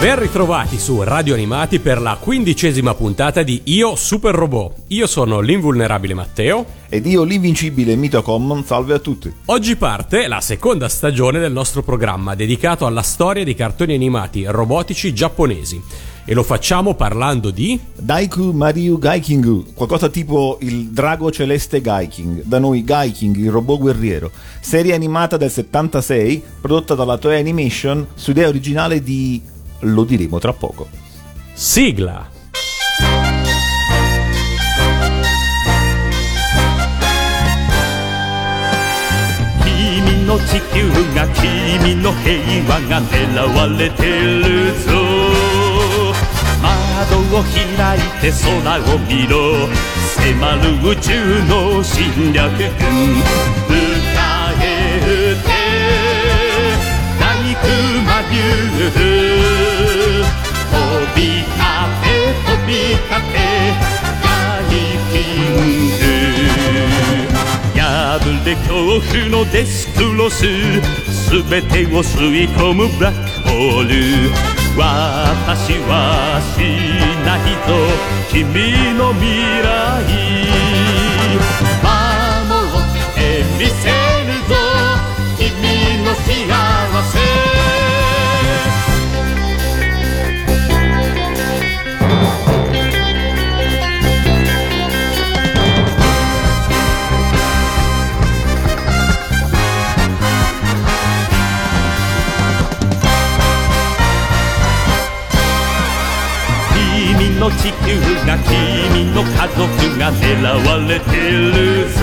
[0.00, 4.82] Ben ritrovati su Radio Animati per la quindicesima puntata di Io Super Robot.
[4.88, 6.64] Io sono l'invulnerabile Matteo.
[6.88, 9.32] Ed io l'invincibile Mito Common, salve a tutti.
[9.46, 15.12] Oggi parte la seconda stagione del nostro programma dedicato alla storia di cartoni animati robotici
[15.12, 15.82] giapponesi.
[16.24, 17.80] E lo facciamo parlando di...
[17.96, 24.30] Daiku Mariu Gaikingu, qualcosa tipo il drago celeste Gaiking, da noi Gaiking, il robot guerriero,
[24.60, 30.53] serie animata del 76 prodotta dalla Toei Animation su idea originale di lo diremo tra
[30.53, 30.87] poco.
[31.53, 32.31] Sigla.
[39.65, 43.13] 君の地球が君の平和が狙
[43.53, 44.91] われてるぞ
[46.61, 49.67] 窓を開いて空を見ろ
[50.15, 50.21] 迫
[50.55, 51.09] る宇宙
[51.45, 53.77] の侵略軍迎
[54.61, 54.63] え
[55.01, 55.49] 撃て
[57.19, 57.21] 大
[57.61, 59.26] 熊竜飛
[61.14, 61.50] び立
[62.02, 62.08] て
[62.46, 63.36] 飛び立て
[64.22, 64.26] 大
[65.12, 65.50] キン
[65.98, 66.00] グ
[67.80, 67.82] 破
[68.44, 68.68] れ恐
[69.00, 70.44] 怖のデスクロス
[71.30, 73.92] 全てを吸い込むブラックホール。
[74.76, 76.56] 私はし
[77.26, 77.68] ないぞ
[78.30, 79.26] 君の未
[79.62, 80.97] 来。
[107.68, 109.60] 地球が君の家族
[109.98, 112.00] が狙われてるぞ。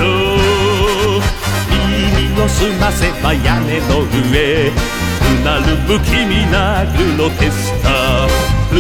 [1.72, 8.28] 耳を澄ませば屋根の上うなる不気味なグロテスカ
[8.70, 8.80] 古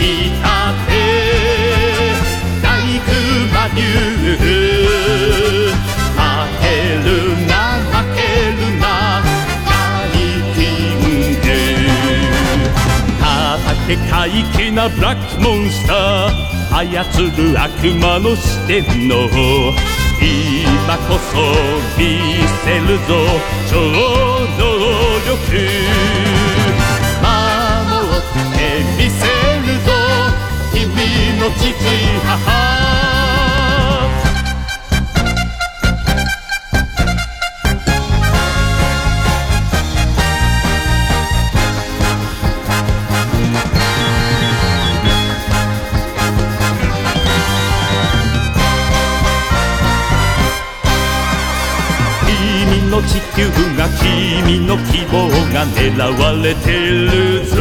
[0.00, 0.42] い立
[0.88, 0.90] て
[2.62, 2.66] 大
[2.98, 4.61] 熊竜
[13.92, 19.74] 叩け怪奇なブラックモンスター操る悪魔の四天王
[20.20, 21.36] 今こそ
[21.98, 22.02] 見
[22.64, 23.10] せるぞ
[23.68, 23.90] 超能
[25.26, 25.32] 力
[27.20, 27.28] 守
[28.08, 28.56] って
[28.96, 29.26] みせ
[29.60, 29.90] るぞ。
[30.72, 30.80] 君
[31.38, 31.62] の父
[32.24, 32.61] 母。
[55.90, 57.56] が狙われてるぞ。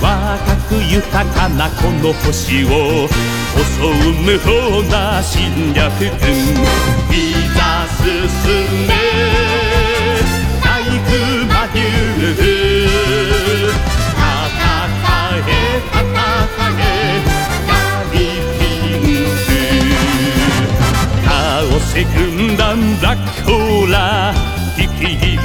[0.00, 7.05] 若く豊かなこの星を襲う無法な侵略軍。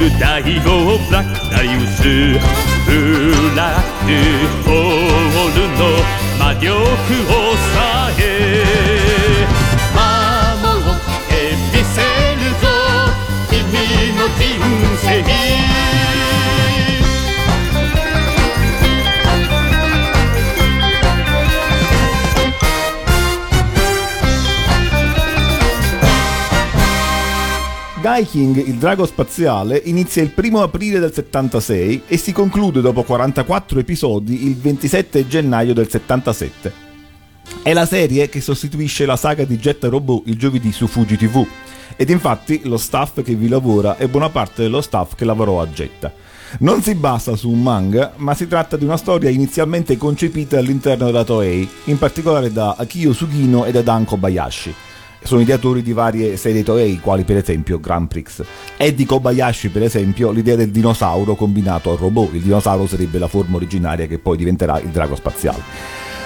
[0.02, 2.08] いる大王ブラックダリウスブ
[3.56, 4.10] ラック
[4.64, 5.82] ホールの。
[6.40, 6.74] 魔力を
[7.56, 8.71] さえ。
[28.02, 33.78] Guy King, il drago spaziale, inizia il primo aprile del 76 e si conclude dopo 44
[33.78, 36.72] episodi il 27 gennaio del 77.
[37.62, 41.46] È la serie che sostituisce la saga di Jet Robot il giovedì su Fuji TV
[41.94, 45.68] ed infatti lo staff che vi lavora è buona parte dello staff che lavorò a
[45.68, 46.12] Jetta.
[46.58, 51.06] Non si basa su un manga, ma si tratta di una storia inizialmente concepita all'interno
[51.06, 54.74] della Toei, in particolare da Akio Sugino e da Dan Kobayashi
[55.22, 58.42] sono ideatori di varie serie Toei, quali per esempio Grand Prix.
[58.76, 62.34] È di Kobayashi, per esempio, l'idea del dinosauro combinato al robot.
[62.34, 65.62] Il dinosauro sarebbe la forma originaria che poi diventerà il drago spaziale.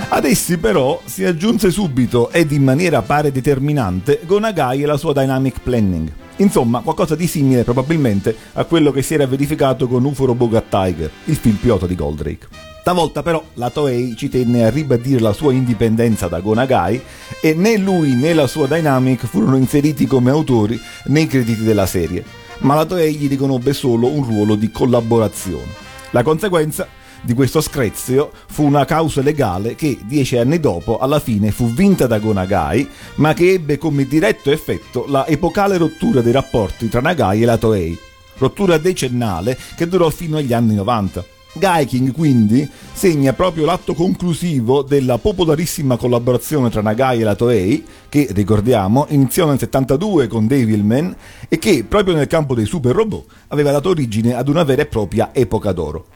[0.08, 5.12] Ad essi però si aggiunse subito ed in maniera pare determinante Gonagai e la sua
[5.12, 6.12] dynamic planning.
[6.36, 11.10] Insomma, qualcosa di simile probabilmente a quello che si era verificato con UFO Robot Tiger,
[11.24, 12.65] il film pilota di Goldrake.
[12.86, 17.02] Stavolta però la Toei ci tenne a ribadire la sua indipendenza da Gonagai
[17.42, 22.24] e né lui né la sua Dynamic furono inseriti come autori nei crediti della serie,
[22.58, 25.74] ma la Toei gli riconobbe solo un ruolo di collaborazione.
[26.10, 26.86] La conseguenza
[27.22, 32.06] di questo screzio fu una causa legale che dieci anni dopo alla fine fu vinta
[32.06, 37.42] da Gonagai, ma che ebbe come diretto effetto la epocale rottura dei rapporti tra Nagai
[37.42, 37.98] e la Toei,
[38.38, 41.34] rottura decennale che durò fino agli anni 90.
[41.58, 48.28] Gaiking quindi segna proprio l'atto conclusivo della popolarissima collaborazione tra Nagai e la Toei, che
[48.30, 51.14] ricordiamo iniziò nel 72 con Devilman
[51.48, 54.86] e che proprio nel campo dei super robot aveva dato origine ad una vera e
[54.86, 56.06] propria epoca d'oro.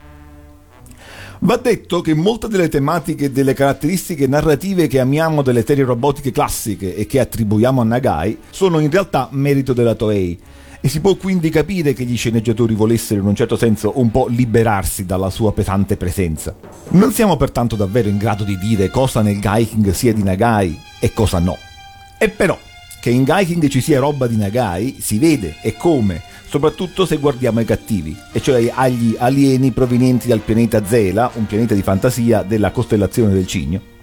[1.42, 6.32] Va detto che molte delle tematiche e delle caratteristiche narrative che amiamo delle serie robotiche
[6.32, 10.38] classiche e che attribuiamo a Nagai sono in realtà merito della Toei
[10.80, 14.26] e si può quindi capire che gli sceneggiatori volessero in un certo senso un po'
[14.28, 16.54] liberarsi dalla sua pesante presenza.
[16.90, 21.12] Non siamo pertanto davvero in grado di dire cosa nel Gaiking sia di Nagai e
[21.12, 21.58] cosa no.
[22.18, 22.58] E però,
[23.00, 27.58] che in Gaiking ci sia roba di Nagai si vede e come, soprattutto se guardiamo
[27.58, 32.70] ai cattivi, e cioè agli alieni provenienti dal pianeta Zela, un pianeta di fantasia della
[32.70, 33.98] costellazione del Cigno.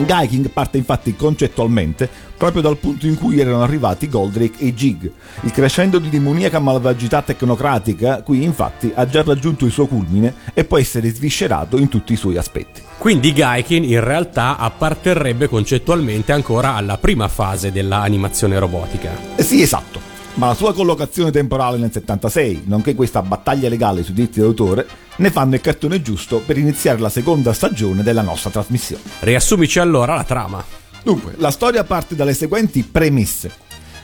[0.00, 5.10] Gaiking parte infatti concettualmente proprio dal punto in cui erano arrivati Goldrake e Jig.
[5.42, 10.64] Il crescendo di demoniaca malvagità tecnocratica qui infatti ha già raggiunto il suo culmine e
[10.64, 12.82] può essere sviscerato in tutti i suoi aspetti.
[12.98, 19.10] Quindi Gaikin in realtà apparterrebbe concettualmente ancora alla prima fase dell'animazione robotica.
[19.36, 24.14] Eh sì, esatto ma la sua collocazione temporale nel 76, nonché questa battaglia legale sui
[24.14, 24.86] diritti d'autore,
[25.16, 29.02] ne fanno il cartone giusto per iniziare la seconda stagione della nostra trasmissione.
[29.20, 30.64] Riassumici allora la trama.
[31.02, 33.50] Dunque, la storia parte dalle seguenti premesse,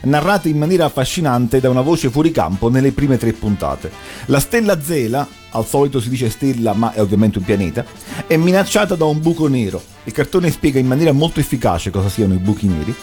[0.01, 3.91] narrate in maniera affascinante da una voce fuori campo nelle prime tre puntate.
[4.25, 7.85] La stella Zela, al solito si dice stella ma è ovviamente un pianeta,
[8.27, 9.81] è minacciata da un buco nero.
[10.03, 12.95] Il cartone spiega in maniera molto efficace cosa siano i buchi neri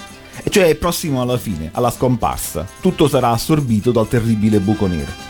[0.49, 2.67] cioè è prossimo alla fine, alla scomparsa.
[2.81, 5.25] Tutto sarà assorbito dal terribile buco nero.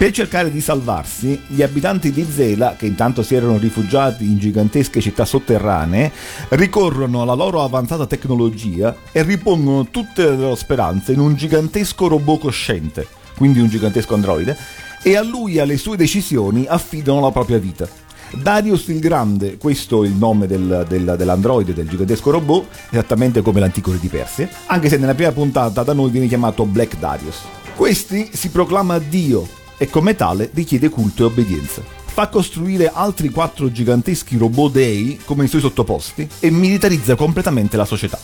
[0.00, 5.02] Per cercare di salvarsi, gli abitanti di Zela, che intanto si erano rifugiati in gigantesche
[5.02, 6.10] città sotterranee,
[6.50, 12.40] ricorrono alla loro avanzata tecnologia e ripongono tutte le loro speranze in un gigantesco robot
[12.40, 13.06] cosciente,
[13.36, 14.56] quindi un gigantesco androide,
[15.02, 17.86] e a lui e alle sue decisioni affidano la propria vita.
[18.32, 23.60] Darius il Grande, questo è il nome del, del, dell'androide, del gigantesco robot, esattamente come
[23.60, 27.40] l'antico re di Persia, anche se nella prima puntata da noi viene chiamato Black Darius.
[27.74, 29.46] Questi si proclama Dio
[29.76, 31.82] e come tale richiede culto e obbedienza.
[32.04, 37.84] Fa costruire altri quattro giganteschi robot dei come i suoi sottoposti e militarizza completamente la
[37.84, 38.18] società.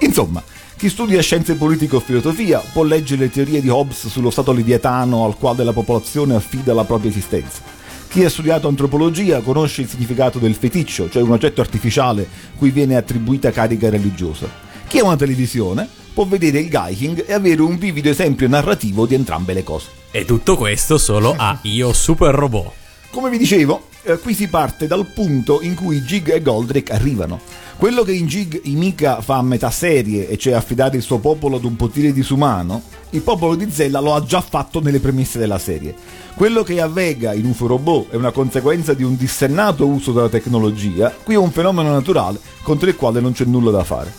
[0.00, 0.42] Insomma,
[0.76, 5.24] chi studia scienze politiche o filosofia può leggere le teorie di Hobbes sullo stato leviatano
[5.24, 7.81] al quale la popolazione affida la propria esistenza
[8.12, 12.28] chi ha studiato antropologia conosce il significato del feticcio, cioè un oggetto artificiale
[12.58, 14.46] cui viene attribuita carica religiosa.
[14.86, 19.14] Chi ha una televisione può vedere il Gaiking e avere un vivido esempio narrativo di
[19.14, 19.86] entrambe le cose.
[20.10, 22.72] E tutto questo solo a Io Super Robot.
[23.08, 27.40] Come vi dicevo, eh, qui si parte dal punto in cui Jig e Goldrake arrivano.
[27.76, 31.56] Quello che in Jig Imika fa a metà serie, e cioè affidare il suo popolo
[31.56, 35.58] ad un potere disumano, il popolo di Zella lo ha già fatto nelle premesse della
[35.58, 35.94] serie.
[36.34, 41.12] Quello che avvega in UFO Robot è una conseguenza di un dissennato uso della tecnologia,
[41.22, 44.12] qui è un fenomeno naturale contro il quale non c'è nulla da fare.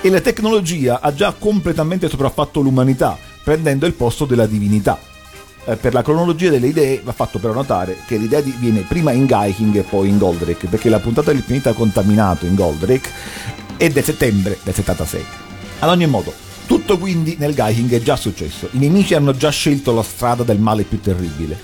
[0.00, 5.07] E la tecnologia ha già completamente sopraffatto l'umanità, prendendo il posto della divinità.
[5.68, 9.26] Eh, per la cronologia delle idee va fatto però notare che l'idea viene prima in
[9.26, 13.10] Gaiking e poi in Goldrake, perché la puntata del pianeta contaminato in Goldrake
[13.76, 15.24] è del settembre del 76.
[15.80, 16.32] Ad ogni modo,
[16.64, 20.58] tutto quindi nel Gaiking è già successo, i nemici hanno già scelto la strada del
[20.58, 21.60] male più terribile.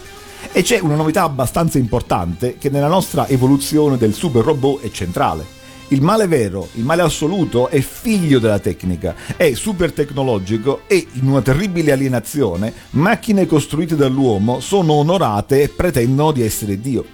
[0.53, 5.63] E c'è una novità abbastanza importante che nella nostra evoluzione del super robot è centrale.
[5.95, 11.29] Il male vero, il male assoluto, è figlio della tecnica, è super tecnologico e, in
[11.29, 17.05] una terribile alienazione, macchine costruite dall'uomo sono onorate e pretendono di essere Dio.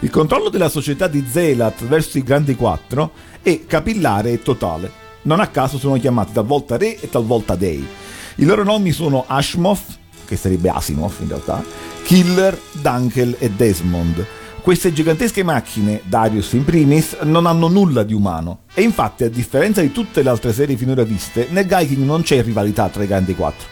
[0.00, 4.92] Il controllo della società di Zelat verso i grandi quattro è capillare e totale.
[5.22, 7.86] Non a caso sono chiamati talvolta re e talvolta dei.
[8.34, 9.96] I loro nomi sono Ashmoth,
[10.26, 11.64] che sarebbe Asimov in realtà,
[12.02, 14.26] Killer, Dunkel e Desmond.
[14.64, 18.60] Queste gigantesche macchine, Darius in primis, non hanno nulla di umano.
[18.72, 22.42] E infatti, a differenza di tutte le altre serie finora viste, nel Gaiking non c'è
[22.42, 23.68] rivalità tra i grandi quattro.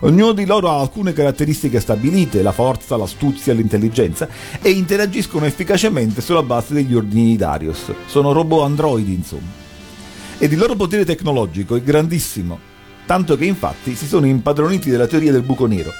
[0.00, 4.26] Ognuno di loro ha alcune caratteristiche stabilite, la forza, l'astuzia, l'intelligenza,
[4.60, 7.92] e interagiscono efficacemente sulla base degli ordini di Darius.
[8.06, 9.46] Sono robot androidi, insomma.
[10.38, 12.58] Ed il loro potere tecnologico è grandissimo,
[13.06, 15.92] tanto che infatti si sono impadroniti della teoria del buco nero.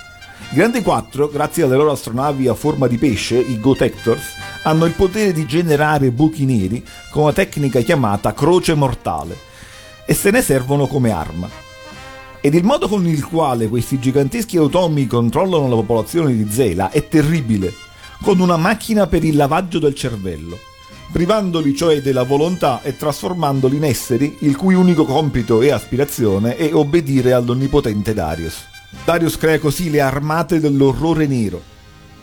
[0.51, 4.35] I grandi quattro, grazie alle loro astronavi a forma di pesce, i Gotectors,
[4.65, 9.51] hanno il potere di generare buchi neri con una tecnica chiamata croce mortale
[10.05, 11.49] e se ne servono come arma.
[12.41, 17.09] Ed il modo con il quale questi giganteschi automi controllano la popolazione di Zela è
[17.09, 17.73] terribile,
[18.21, 20.59] con una macchina per il lavaggio del cervello,
[21.13, 26.75] privandoli cioè della volontà e trasformandoli in esseri il cui unico compito e aspirazione è
[26.75, 28.72] obbedire all'onnipotente Darius.
[29.05, 31.61] Darius crea così le armate dell'orrore nero.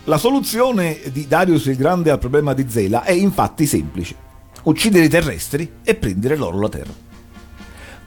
[0.06, 4.16] La soluzione di Darius il Grande al problema di Zela è infatti semplice.
[4.64, 7.09] Uccidere i terrestri e prendere loro la terra.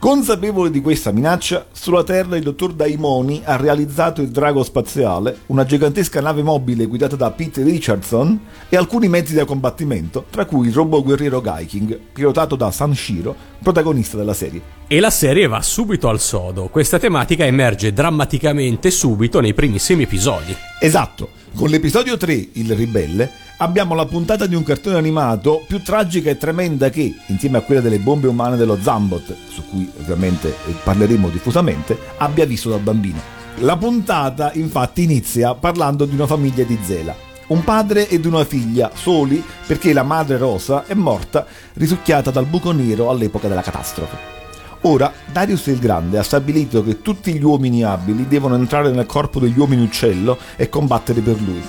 [0.03, 5.63] Consapevole di questa minaccia, sulla Terra il dottor Daimoni ha realizzato il Drago Spaziale, una
[5.63, 10.73] gigantesca nave mobile guidata da Pete Richardson e alcuni mezzi da combattimento, tra cui il
[10.73, 13.33] robot guerriero Gaiking, pilotato da Sanshiro,
[13.63, 14.61] protagonista della serie.
[14.87, 16.67] E la serie va subito al sodo.
[16.67, 20.53] Questa tematica emerge drammaticamente subito nei primissimi episodi.
[20.81, 26.29] Esatto, con l'episodio 3, Il ribelle, abbiamo la puntata di un cartone animato più tragica
[26.29, 31.29] e tremenda che, insieme a quella delle bombe umane dello Zambot, su cui ovviamente parleremo
[31.29, 33.21] diffusamente, abbia visto da bambino.
[33.57, 37.15] La puntata infatti inizia parlando di una famiglia di Zela.
[37.47, 42.71] Un padre ed una figlia, soli perché la madre Rosa è morta risucchiata dal buco
[42.71, 44.42] nero all'epoca della catastrofe.
[44.85, 49.39] Ora, Darius il Grande ha stabilito che tutti gli uomini abili devono entrare nel corpo
[49.39, 51.61] degli uomini uccello e combattere per lui.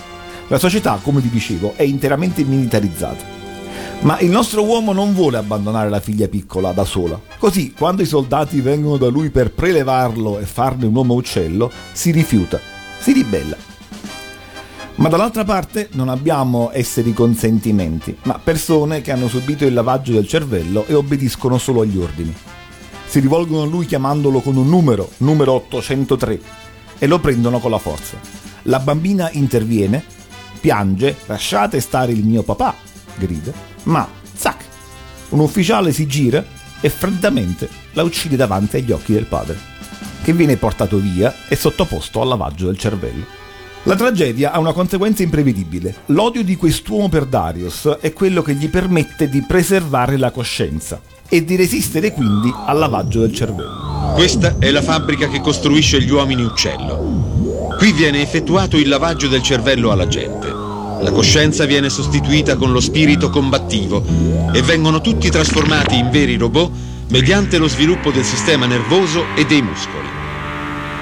[0.49, 3.25] La società, come vi dicevo, è interamente militarizzata.
[4.01, 7.19] Ma il nostro uomo non vuole abbandonare la figlia piccola da sola.
[7.39, 12.11] Così, quando i soldati vengono da lui per prelevarlo e farne un uomo uccello, si
[12.11, 12.59] rifiuta,
[12.99, 13.57] si ribella.
[14.97, 20.13] Ma dall'altra parte non abbiamo esseri con sentimenti, ma persone che hanno subito il lavaggio
[20.13, 22.35] del cervello e obbediscono solo agli ordini.
[23.07, 26.41] Si rivolgono a lui chiamandolo con un numero, numero 803,
[26.99, 28.19] e lo prendono con la forza.
[28.63, 30.03] La bambina interviene
[30.65, 32.75] piange, lasciate stare il mio papà,
[33.17, 34.65] grida, ma, zac,
[35.29, 36.43] un ufficiale si gira
[36.81, 39.59] e freddamente la uccide davanti agli occhi del padre,
[40.23, 43.27] che viene portato via e sottoposto al lavaggio del cervello.
[43.83, 45.95] La tragedia ha una conseguenza imprevedibile.
[46.07, 51.45] L'odio di quest'uomo per Darius è quello che gli permette di preservare la coscienza e
[51.45, 54.13] di resistere quindi al lavaggio del cervello.
[54.15, 57.75] Questa è la fabbrica che costruisce gli uomini uccello.
[57.79, 60.49] Qui viene effettuato il lavaggio del cervello alla gente.
[61.01, 64.05] La coscienza viene sostituita con lo spirito combattivo
[64.53, 66.71] e vengono tutti trasformati in veri robot
[67.09, 70.09] mediante lo sviluppo del sistema nervoso e dei muscoli.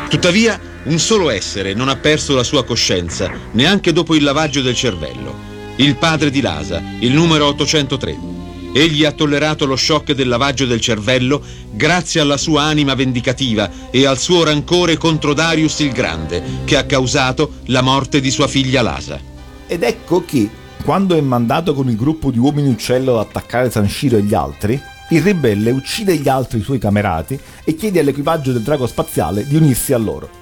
[0.08, 4.74] Tuttavia, un solo essere non ha perso la sua coscienza neanche dopo il lavaggio del
[4.74, 5.50] cervello.
[5.76, 8.41] Il padre di Lasa, il numero 803.
[8.74, 14.06] Egli ha tollerato lo shock del lavaggio del cervello grazie alla sua anima vendicativa e
[14.06, 18.80] al suo rancore contro Darius il Grande, che ha causato la morte di sua figlia
[18.80, 19.20] Lasa.
[19.66, 20.48] Ed ecco che,
[20.84, 24.80] quando è mandato con il gruppo di uomini uccello ad attaccare Sanshiro e gli altri,
[25.10, 29.92] il ribelle uccide gli altri suoi camerati e chiede all'equipaggio del drago spaziale di unirsi
[29.92, 30.40] a loro.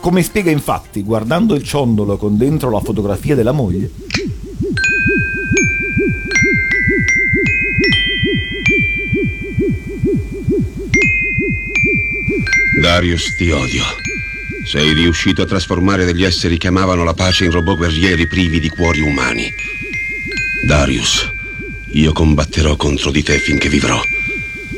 [0.00, 3.90] Come spiega infatti, guardando il ciondolo con dentro la fotografia della moglie,
[12.80, 13.82] Darius, ti odio.
[14.64, 18.68] Sei riuscito a trasformare degli esseri che amavano la pace in robot guerrieri privi di
[18.68, 19.52] cuori umani.
[20.64, 21.28] Darius,
[21.92, 24.00] io combatterò contro di te finché vivrò.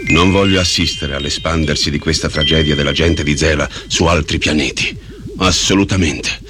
[0.08, 4.96] Non voglio assistere all'espandersi di questa tragedia della gente di Zela su altri pianeti.
[5.36, 6.40] Assolutamente.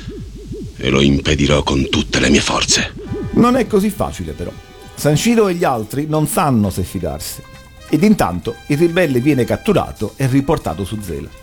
[0.76, 2.92] E lo impedirò con tutte le mie forze.
[3.32, 4.52] Non è così facile però.
[4.94, 7.42] Sanshiro e gli altri non sanno se fidarsi.
[7.88, 11.39] Ed intanto il ribelle viene catturato e riportato su Zela.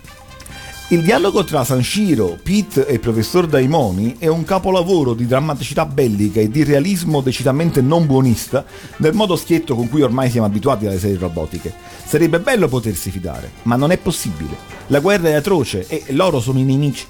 [0.89, 6.39] Il dialogo tra Sanshiro, Pete e il professor Daimoni è un capolavoro di drammaticità bellica
[6.39, 8.63] e di realismo decisamente non buonista
[8.95, 11.73] del modo schietto con cui ormai siamo abituati alle serie robotiche.
[12.05, 14.55] Sarebbe bello potersi fidare, ma non è possibile.
[14.87, 17.05] La guerra è atroce e loro sono i nemici.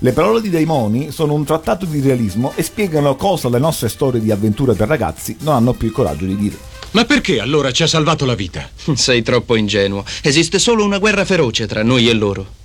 [0.00, 4.20] Le parole di Daimoni sono un trattato di realismo e spiegano cosa le nostre storie
[4.20, 6.58] di avventura per ragazzi non hanno più il coraggio di dire.
[6.90, 8.68] Ma perché allora ci ha salvato la vita?
[8.94, 10.04] Sei troppo ingenuo.
[10.20, 12.60] Esiste solo una guerra feroce tra noi e loro.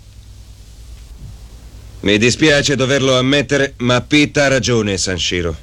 [2.08, 5.54] Mi dispiace doverlo ammettere, ma Pete ha ragione, Sanshiro.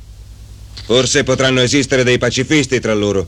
[0.85, 3.27] Forse potranno esistere dei pacifisti tra loro,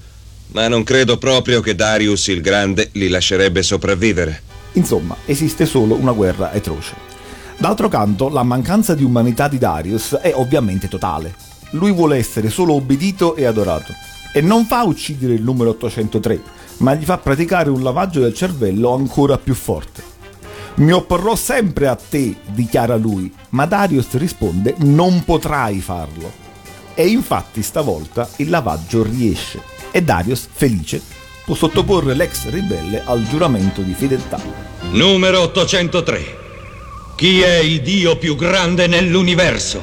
[0.48, 4.42] ma non credo proprio che Darius il Grande li lascerebbe sopravvivere.
[4.72, 6.94] Insomma, esiste solo una guerra atroce.
[7.56, 11.34] D'altro canto, la mancanza di umanità di Darius è ovviamente totale.
[11.70, 13.94] Lui vuole essere solo obbedito e adorato.
[14.30, 16.42] E non fa uccidere il numero 803,
[16.80, 20.15] ma gli fa praticare un lavaggio del cervello ancora più forte.
[20.76, 26.30] Mi opporrò sempre a te, dichiara lui, ma Darius risponde non potrai farlo.
[26.94, 31.00] E infatti stavolta il lavaggio riesce e Darius, felice,
[31.46, 34.38] può sottoporre l'ex ribelle al giuramento di fedeltà.
[34.90, 36.44] Numero 803.
[37.16, 39.82] Chi è il dio più grande nell'universo?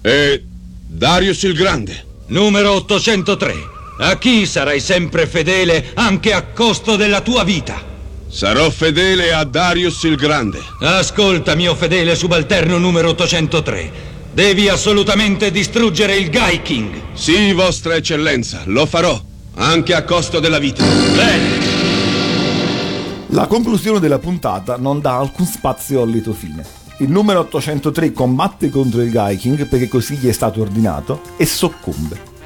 [0.00, 0.40] È
[0.86, 2.04] Darius il Grande.
[2.26, 3.54] Numero 803.
[3.98, 7.87] A chi sarai sempre fedele anche a costo della tua vita?
[8.30, 10.60] Sarò fedele a Darius il Grande.
[10.80, 13.90] Ascolta, mio fedele subalterno numero 803.
[14.32, 17.00] Devi assolutamente distruggere il Guy King.
[17.14, 19.18] Sì, vostra eccellenza, lo farò,
[19.54, 20.84] anche a costo della vita.
[20.84, 21.66] Bene.
[23.28, 26.64] La conclusione della puntata non dà alcun spazio al lieto fine.
[26.98, 31.46] Il numero 803 combatte contro il Guy King perché così gli è stato ordinato e
[31.46, 32.36] soccombe.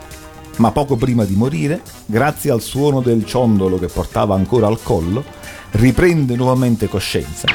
[0.56, 5.24] Ma poco prima di morire, grazie al suono del ciondolo che portava ancora al collo,
[5.72, 7.46] riprende nuovamente coscienza.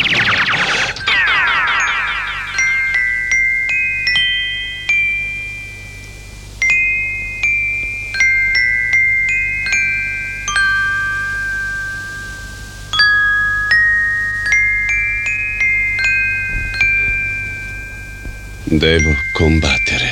[18.69, 20.06] Devo combattere.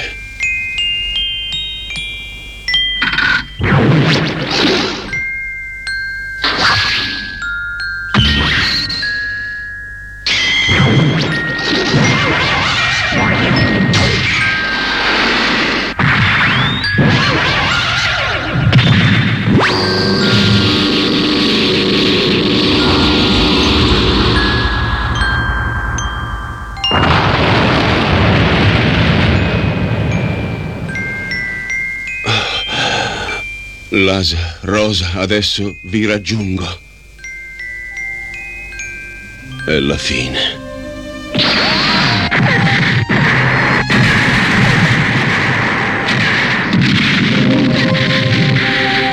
[34.65, 36.65] Rosa, adesso vi raggiungo.
[39.63, 40.39] È la fine.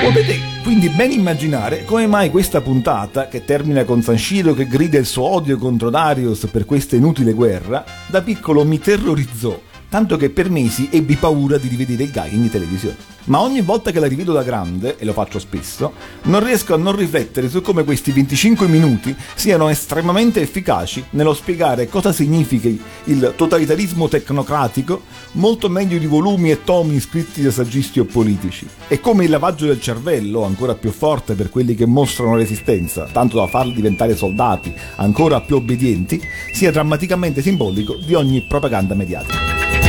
[0.03, 5.05] Potete quindi ben immaginare come mai questa puntata, che termina con Sanshiro che grida il
[5.05, 10.49] suo odio contro Darius per questa inutile guerra, da piccolo mi terrorizzò tanto che per
[10.49, 12.97] mesi ebbi paura di rivedere il Guy in televisione.
[13.25, 16.79] Ma ogni volta che la rivedo da grande, e lo faccio spesso, non riesco a
[16.79, 23.35] non riflettere su come questi 25 minuti siano estremamente efficaci nello spiegare cosa significhi il
[23.37, 25.03] totalitarismo tecnocratico
[25.33, 28.67] molto meglio di volumi e tomi scritti da saggisti o politici.
[28.89, 33.37] E come il lavaggio del cervello, ancora più forte per quelli che mostrano resistenza, tanto
[33.37, 36.19] da farli diventare soldati ancora più obbedienti,
[36.55, 39.82] sia drammaticamente simbolico di ogni propaganda mediatica.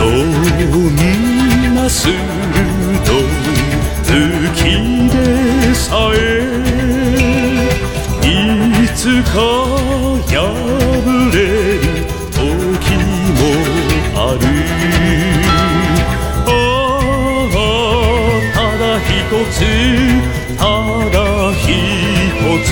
[0.00, 0.08] どん
[1.74, 3.04] な鋭い
[4.02, 4.64] 月
[5.10, 5.14] で
[5.74, 6.16] さえ
[8.24, 8.26] い
[8.96, 9.32] つか
[10.26, 10.32] 破
[11.34, 11.36] れ
[11.76, 11.84] る
[12.32, 12.40] 時
[13.36, 13.40] も
[14.16, 14.42] ある。
[15.46, 15.48] あ
[17.46, 17.54] あ
[18.54, 19.08] ただ一
[19.52, 19.54] つ
[20.56, 20.60] た
[21.10, 21.14] だ
[21.52, 21.68] 一
[22.64, 22.68] つ。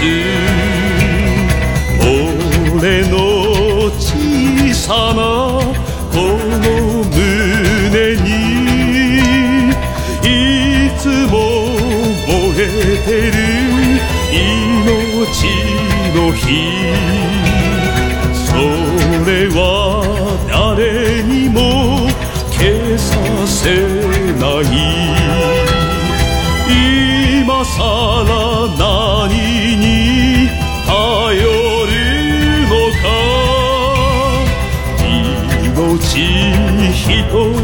[2.00, 3.12] 俺の
[3.98, 4.00] 小
[4.72, 5.20] さな
[15.28, 16.42] の火
[18.32, 18.54] そ
[19.26, 19.60] れは
[20.48, 21.58] 誰にも
[22.50, 23.12] 消さ
[23.46, 23.68] せ
[24.38, 24.64] ない
[27.44, 27.76] 今さ
[28.26, 28.32] ら
[28.78, 29.28] 何
[29.76, 30.48] に
[30.86, 31.36] 頼
[31.86, 31.92] る
[32.68, 33.04] のか
[35.84, 36.24] 命
[36.92, 37.04] 一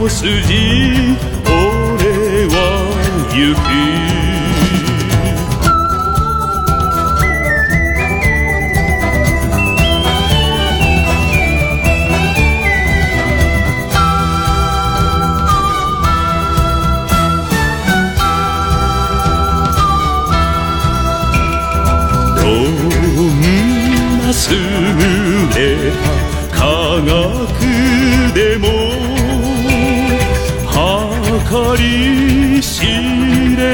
[0.09, 2.55] 筋俺は
[3.33, 3.94] 行く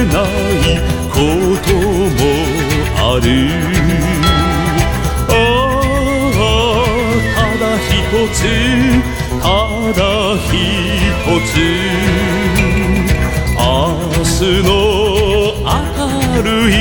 [0.01, 0.25] れない
[1.11, 1.19] こ
[1.61, 2.21] とも
[2.97, 3.27] ある。
[5.29, 5.33] あ
[6.37, 6.45] あ
[7.37, 7.89] ただ一
[8.35, 8.39] つ
[9.41, 9.45] た
[9.93, 10.03] だ
[10.49, 10.53] 一
[11.47, 11.53] つ。
[13.59, 13.65] 明
[14.25, 14.69] 日の
[15.65, 16.75] 明るい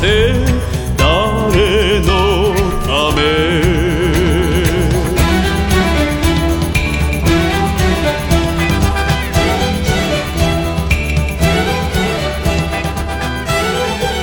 [0.00, 0.32] せ
[0.96, 2.54] 誰の
[2.86, 3.76] ため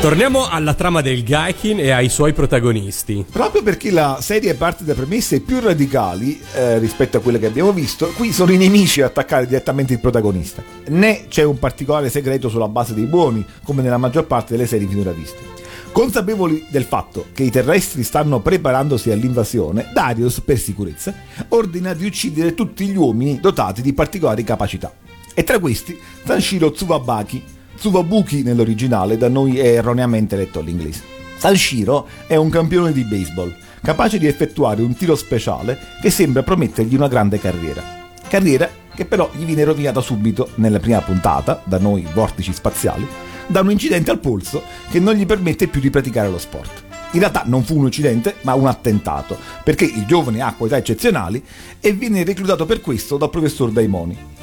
[0.04, 3.24] Torniamo alla trama del Gaikin e ai suoi protagonisti.
[3.32, 7.72] Proprio perché la serie parte da premesse più radicali eh, rispetto a quelle che abbiamo
[7.72, 10.62] visto, qui sono i nemici a attaccare direttamente il protagonista.
[10.88, 14.90] Né c'è un particolare segreto sulla base dei buoni, come nella maggior parte delle serie
[14.90, 15.57] finora viste.
[15.93, 21.13] Consapevoli del fatto che i terrestri stanno preparandosi all'invasione, Darius, per sicurezza,
[21.49, 24.93] ordina di uccidere tutti gli uomini dotati di particolari capacità.
[25.35, 27.43] E tra questi Sanshiro Tsubabaki,
[27.77, 31.03] Tsubabuki nell'originale, da noi è erroneamente letto all'inglese.
[31.37, 36.95] Sanshiro è un campione di baseball, capace di effettuare un tiro speciale che sembra promettergli
[36.95, 38.11] una grande carriera.
[38.29, 43.07] Carriera che però gli viene rovinata subito nella prima puntata, da noi vortici spaziali,
[43.49, 46.85] da un incidente al polso che non gli permette più di praticare lo sport.
[47.13, 51.43] In realtà non fu un incidente, ma un attentato, perché il giovane ha qualità eccezionali
[51.81, 54.37] e viene reclutato per questo dal professor Daimoni.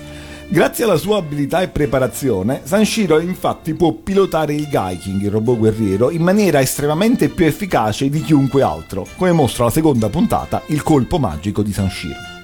[0.47, 6.11] Grazie alla sua abilità e preparazione, Sanshiro infatti può pilotare il Gaiking, il robot guerriero,
[6.11, 11.17] in maniera estremamente più efficace di chiunque altro, come mostra la seconda puntata, il colpo
[11.17, 12.34] magico di Sanshiro.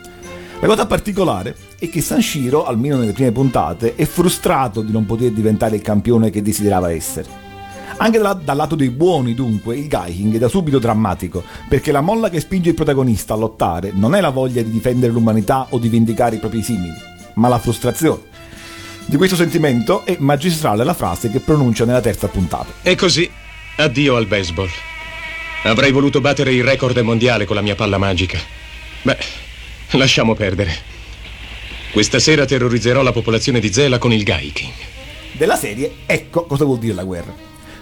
[0.61, 5.31] La cosa particolare è che Sanshiro, almeno nelle prime puntate, è frustrato di non poter
[5.31, 7.27] diventare il campione che desiderava essere.
[7.97, 12.01] Anche dal, dal lato dei buoni, dunque, il Gaiking è da subito drammatico, perché la
[12.01, 15.79] molla che spinge il protagonista a lottare non è la voglia di difendere l'umanità o
[15.79, 16.93] di vendicare i propri simili,
[17.35, 18.21] ma la frustrazione.
[19.07, 22.67] Di questo sentimento è magistrale la frase che pronuncia nella terza puntata.
[22.83, 23.27] E così,
[23.77, 24.69] addio al baseball.
[25.63, 28.37] Avrei voluto battere il record mondiale con la mia palla magica.
[29.01, 29.17] Beh,
[29.97, 30.73] lasciamo perdere.
[31.91, 34.71] Questa sera terrorizzerò la popolazione di Zela con il Gaiking.
[35.33, 37.33] Della serie, ecco cosa vuol dire la guerra.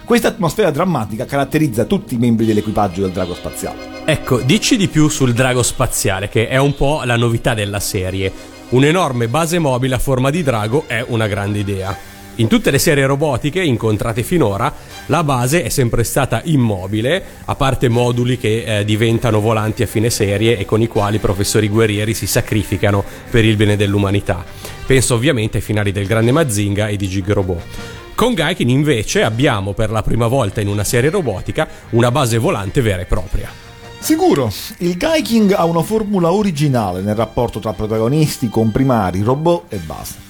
[0.04, 4.02] Questa atmosfera drammatica caratterizza tutti i membri dell'equipaggio del drago spaziale.
[4.04, 8.32] Ecco, dici di più sul drago spaziale, che è un po' la novità della serie.
[8.70, 11.96] Un'enorme base mobile a forma di drago è una grande idea.
[12.40, 14.72] In tutte le serie robotiche incontrate finora,
[15.06, 20.08] la base è sempre stata immobile, a parte moduli che eh, diventano volanti a fine
[20.08, 24.42] serie e con i quali i professori guerrieri si sacrificano per il bene dell'umanità.
[24.86, 27.62] Penso ovviamente ai finali del Grande Mazinga e di Gig Robot.
[28.14, 32.80] Con Gaikin invece abbiamo per la prima volta in una serie robotica una base volante
[32.80, 33.50] vera e propria.
[33.98, 40.29] Sicuro, il Gaiking ha una formula originale nel rapporto tra protagonisti, comprimari, robot e base.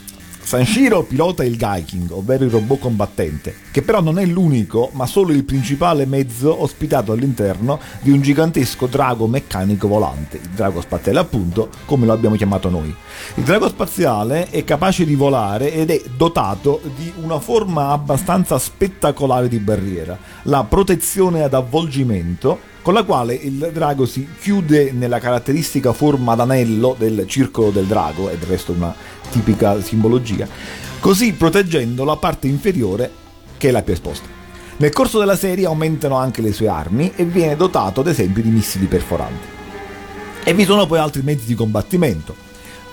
[0.51, 5.31] Sanshiro pilota il Gaiking, ovvero il robot combattente, che però non è l'unico, ma solo
[5.31, 11.69] il principale mezzo ospitato all'interno di un gigantesco drago meccanico volante, il drago spaziale appunto,
[11.85, 12.93] come lo abbiamo chiamato noi.
[13.37, 19.47] Il drago spaziale è capace di volare ed è dotato di una forma abbastanza spettacolare
[19.47, 25.93] di barriera, la protezione ad avvolgimento con la quale il drago si chiude nella caratteristica
[25.93, 28.95] forma d'anello del circolo del drago, e del resto una
[29.31, 30.49] tipica simbologia,
[30.99, 33.11] così proteggendo la parte inferiore
[33.59, 34.27] che è la più esposta.
[34.79, 38.49] Nel corso della serie aumentano anche le sue armi e viene dotato ad esempio di
[38.49, 39.59] missili perforanti.
[40.43, 42.35] E vi sono poi altri mezzi di combattimento,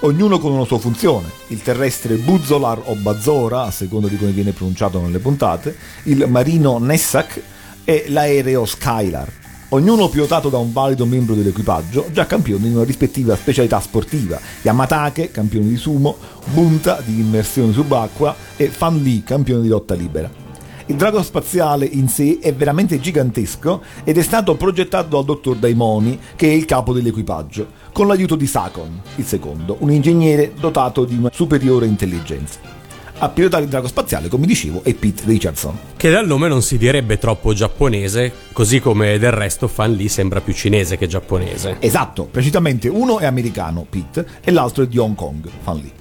[0.01, 1.31] ognuno con una sua funzione.
[1.47, 6.77] Il terrestre Buzzolar o Bazzora, a seconda di come viene pronunciato nelle puntate, il marino
[6.77, 7.41] Nessac
[7.85, 13.35] e l'aereo Skylar ognuno pilotato da un valido membro dell'equipaggio, già campioni di una rispettiva
[13.35, 16.15] specialità sportiva, Yamatake, campione di sumo,
[16.53, 20.45] Bunta di immersione subacquea e Fan Li, campione di lotta libera.
[20.89, 26.17] Il drago spaziale in sé è veramente gigantesco ed è stato progettato dal dottor Daimoni,
[26.37, 31.17] che è il capo dell'equipaggio, con l'aiuto di Sakon, il secondo, un ingegnere dotato di
[31.17, 32.76] una superiore intelligenza.
[33.19, 35.75] A pilotare il drago spaziale, come dicevo, è Pete Richardson.
[35.97, 40.39] Che dal nome non si direbbe troppo giapponese, così come del resto Fan Lee sembra
[40.39, 41.77] più cinese che giapponese.
[41.79, 45.91] Esatto, precisamente uno è americano, Pete, e l'altro è di Hong Kong, Fan Lee.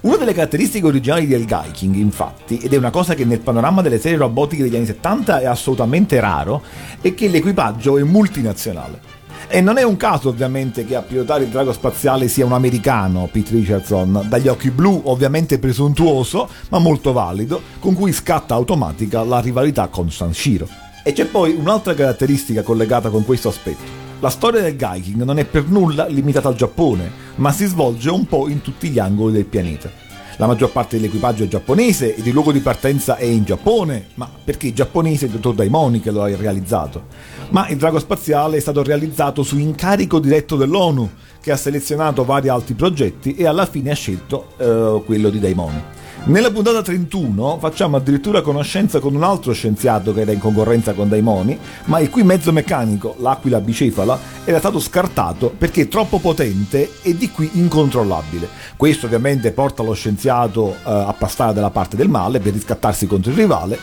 [0.00, 4.00] Una delle caratteristiche originali del Gaiking, infatti, ed è una cosa che nel panorama delle
[4.00, 6.62] serie robotiche degli anni 70 è assolutamente raro,
[7.02, 9.11] è che l'equipaggio è multinazionale.
[9.48, 13.28] E non è un caso ovviamente che a pilotare il drago spaziale sia un americano,
[13.30, 19.40] Pete Richardson, dagli occhi blu, ovviamente presuntuoso, ma molto valido, con cui scatta automatica la
[19.40, 20.66] rivalità con Sanshiro.
[21.04, 24.00] E c'è poi un'altra caratteristica collegata con questo aspetto.
[24.20, 28.24] La storia del Gaiking non è per nulla limitata al Giappone, ma si svolge un
[28.26, 30.01] po' in tutti gli angoli del pianeta.
[30.36, 34.28] La maggior parte dell'equipaggio è giapponese ed il luogo di partenza è in Giappone, ma
[34.42, 37.06] perché i giapponesi è il dottor Daimoni che lo ha realizzato.
[37.50, 42.48] Ma il drago spaziale è stato realizzato su incarico diretto dell'ONU, che ha selezionato vari
[42.48, 45.82] altri progetti e alla fine ha scelto eh, quello di Daimoni.
[46.24, 51.08] Nella puntata 31 facciamo addirittura conoscenza con un altro scienziato che era in concorrenza con
[51.08, 57.16] Daimoni, ma il cui mezzo meccanico, l'aquila bicefala, era stato scartato perché troppo potente e
[57.16, 58.48] di qui incontrollabile.
[58.76, 63.32] Questo ovviamente porta lo scienziato eh, a passare dalla parte del male per riscattarsi contro
[63.32, 63.76] il rivale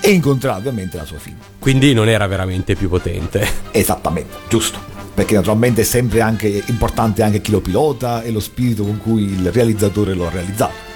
[0.00, 1.36] e incontrare ovviamente la sua fine.
[1.58, 3.46] Quindi non era veramente più potente.
[3.72, 4.78] Esattamente, giusto.
[5.12, 9.24] Perché naturalmente è sempre anche importante anche chi lo pilota e lo spirito con cui
[9.24, 10.93] il realizzatore lo ha realizzato.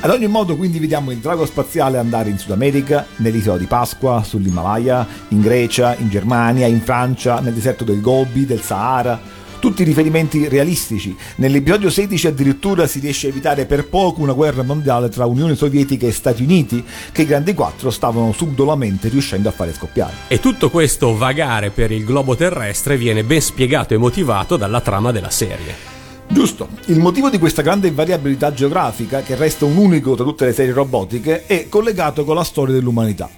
[0.00, 4.22] Ad ogni modo quindi vediamo il drago spaziale andare in Sud America, nell'isola di Pasqua,
[4.22, 9.20] sull'Himalaya, in Grecia, in Germania, in Francia, nel deserto del Gobi, del Sahara,
[9.58, 11.16] tutti riferimenti realistici.
[11.36, 16.06] Nell'episodio 16 addirittura si riesce a evitare per poco una guerra mondiale tra Unione Sovietica
[16.06, 20.12] e Stati Uniti che i grandi quattro stavano subdolamente riuscendo a fare scoppiare.
[20.28, 25.10] E tutto questo vagare per il globo terrestre viene ben spiegato e motivato dalla trama
[25.10, 25.97] della serie.
[26.30, 30.52] Giusto, il motivo di questa grande variabilità geografica, che resta un unico tra tutte le
[30.52, 33.28] serie robotiche, è collegato con la storia dell'umanità.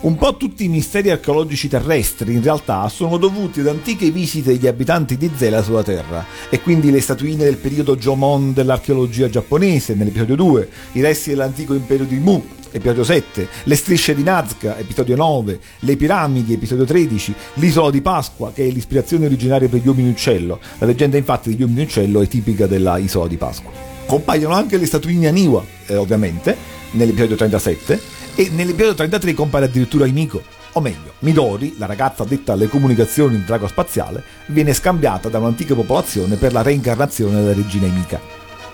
[0.00, 4.68] Un po' tutti i misteri archeologici terrestri in realtà sono dovuti ad antiche visite degli
[4.68, 10.36] abitanti di Zela sulla Terra e quindi le statuine del periodo Jomon dell'archeologia giapponese nell'episodio
[10.36, 15.60] 2, i resti dell'antico impero di Mu episodio 7, le strisce di Nazca, episodio 9,
[15.80, 20.58] le piramidi, episodio 13, l'isola di Pasqua, che è l'ispirazione originaria per gli uomini uccello.
[20.78, 23.70] La leggenda infatti degli uomini uccello è tipica della isola di Pasqua.
[24.06, 26.56] Compaiono anche le statuine Aniwa, eh, ovviamente,
[26.92, 28.00] nell'episodio 37,
[28.34, 30.42] e nell'episodio 33 compare addirittura Imiko.
[30.72, 35.74] O meglio, Midori, la ragazza detta alle comunicazioni in drago spaziale, viene scambiata da un'antica
[35.74, 38.20] popolazione per la reincarnazione della regina Imika,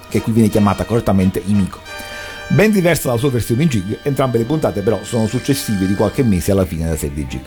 [0.09, 2.14] che qui viene chiamata correttamente Imiko.
[2.49, 6.53] Ben diversa dalla sua versione Gig, entrambe le puntate però sono successive di qualche mese
[6.53, 7.43] alla fine della serie di Gig.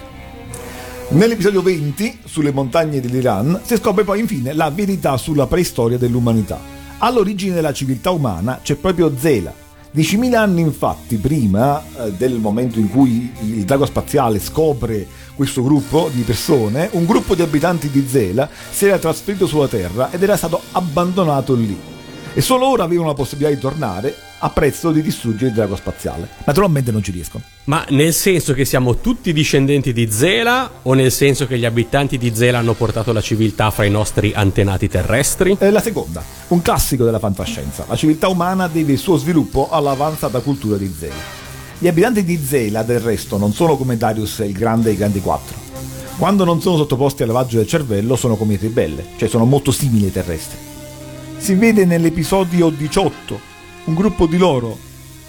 [1.10, 6.60] Nell'episodio 20, sulle montagne dell'Iran, si scopre poi infine la verità sulla preistoria dell'umanità.
[6.98, 9.54] All'origine della civiltà umana c'è proprio Zela.
[9.96, 16.10] 10.000 anni infatti prima eh, del momento in cui il drago spaziale scopre questo gruppo
[16.12, 20.36] di persone, un gruppo di abitanti di Zela si era trasferito sulla Terra ed era
[20.36, 21.96] stato abbandonato lì.
[22.38, 26.28] E solo ora avevano la possibilità di tornare a prezzo di distruggere il drago spaziale.
[26.44, 27.44] Naturalmente non ci riescono.
[27.64, 32.20] Ma nel senso che siamo tutti discendenti di Zela o nel senso che gli abitanti
[32.20, 35.56] di Zela hanno portato la civiltà fra i nostri antenati terrestri?
[35.58, 37.86] È la seconda, un classico della fantascienza.
[37.88, 41.16] La civiltà umana deve il suo sviluppo all'avanzata cultura di Zela.
[41.80, 45.22] Gli abitanti di Zela, del resto, non sono come Darius il Grande e i Grandi
[45.22, 45.58] Quattro.
[46.20, 49.72] Quando non sono sottoposti al lavaggio del cervello sono come i ribelle, cioè sono molto
[49.72, 50.76] simili ai terrestri.
[51.38, 53.40] Si vede nell'episodio 18
[53.86, 54.78] un gruppo di loro,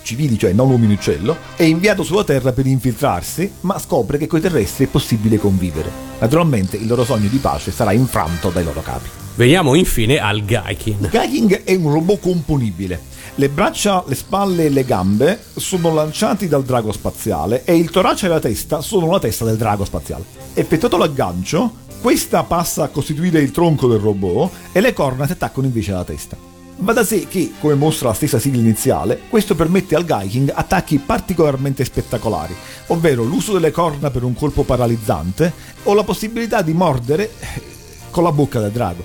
[0.03, 4.41] civili, cioè non uomini uccello, è inviato sulla Terra per infiltrarsi, ma scopre che coi
[4.41, 5.91] terrestri è possibile convivere.
[6.19, 9.09] Naturalmente il loro sogno di pace sarà infranto dai loro capi.
[9.37, 11.09] Veniamo infine al Gaikin.
[11.11, 13.01] Gaiking è un robot componibile.
[13.37, 18.27] Le braccia, le spalle e le gambe sono lanciati dal drago spaziale e il torace
[18.27, 20.25] e la testa sono la testa del drago spaziale.
[20.55, 25.67] Effettuato l'aggancio, questa passa a costituire il tronco del robot e le corna si attaccano
[25.67, 26.37] invece alla testa.
[26.81, 30.99] Va da sé che, come mostra la stessa sigla iniziale, questo permette al Gaiking attacchi
[30.99, 32.55] particolarmente spettacolari,
[32.89, 35.53] ovvero l'uso delle corna per un colpo paralizzante
[35.85, 37.63] o la possibilità di mordere eh,
[38.11, 39.03] con la bocca del drago.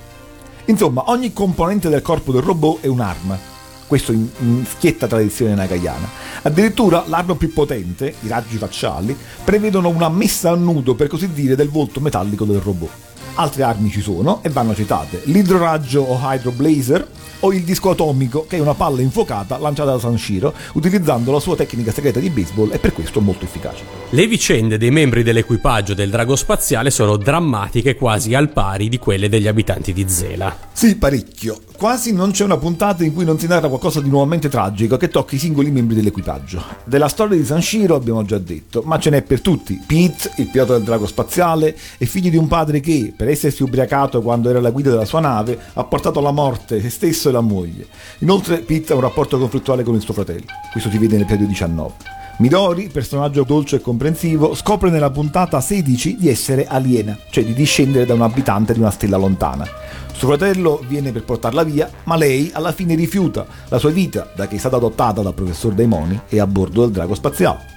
[0.66, 3.53] Insomma, ogni componente del corpo del robot è un'arma.
[3.86, 6.08] Questo in, in schietta tradizione nagayana.
[6.42, 11.54] Addirittura l'arma più potente, i raggi facciali, prevedono una messa a nudo, per così dire,
[11.54, 12.90] del volto metallico del robot.
[13.36, 17.06] Altre armi ci sono e vanno citate: l'idroraggio o Hydro Blazer
[17.40, 21.56] o il disco atomico, che è una palla infuocata lanciata da Sanshiro utilizzando la sua
[21.56, 23.82] tecnica segreta di baseball e per questo molto efficace.
[24.10, 29.28] Le vicende dei membri dell'equipaggio del drago spaziale sono drammatiche quasi al pari di quelle
[29.28, 30.56] degli abitanti di Zela.
[30.72, 31.58] Sì, parecchio.
[31.76, 35.08] Quasi non c'è una puntata in cui non si narra qualcosa di nuovamente tragico che
[35.08, 36.62] tocchi i singoli membri dell'equipaggio.
[36.84, 39.82] Della storia di Sanshiro abbiamo già detto, ma ce n'è per tutti.
[39.84, 44.22] Pete, il pilota del drago spaziale, è figlio di un padre che, per essersi ubriacato
[44.22, 47.40] quando era alla guida della sua nave, ha portato alla morte se stesso e la
[47.40, 47.86] moglie.
[48.20, 50.46] Inoltre Pete ha un rapporto conflittuale con il suo fratello.
[50.70, 52.23] Questo si vede nel periodo 19.
[52.38, 58.06] Midori, personaggio dolce e comprensivo, scopre nella puntata 16 di essere aliena, cioè di discendere
[58.06, 59.64] da un abitante di una stella lontana.
[60.12, 64.48] Suo fratello viene per portarla via, ma lei alla fine rifiuta la sua vita, da
[64.48, 67.72] che è stata adottata dal professor Daimoni e a bordo del drago spaziale.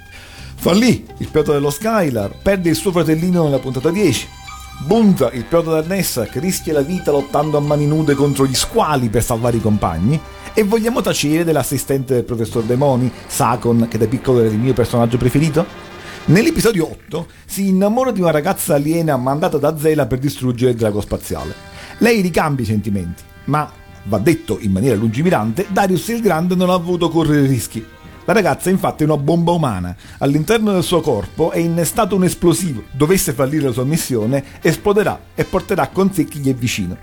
[0.56, 4.28] Fallì, il pilota dello Skylar, perde il suo fratellino nella puntata 10.
[4.80, 9.08] Bunta, il pilota del Nessac, rischia la vita lottando a mani nude contro gli squali
[9.08, 10.18] per salvare i compagni.
[10.54, 15.16] E vogliamo tacere dell'assistente del professor Demoni, Sakon, che da piccolo era il mio personaggio
[15.16, 15.66] preferito?
[16.26, 21.00] Nell'episodio 8 si innamora di una ragazza aliena mandata da Zela per distruggere il drago
[21.00, 21.54] spaziale.
[21.98, 23.70] Lei ricambia i sentimenti, ma,
[24.04, 27.84] va detto in maniera lungimirante, Darius il Grande non ha voluto correre rischi.
[28.28, 29.96] La ragazza infatti è una bomba umana.
[30.18, 32.82] All'interno del suo corpo è innestato un esplosivo.
[32.90, 36.94] Dovesse fallire la sua missione, esploderà e porterà con sé chi gli è vicino.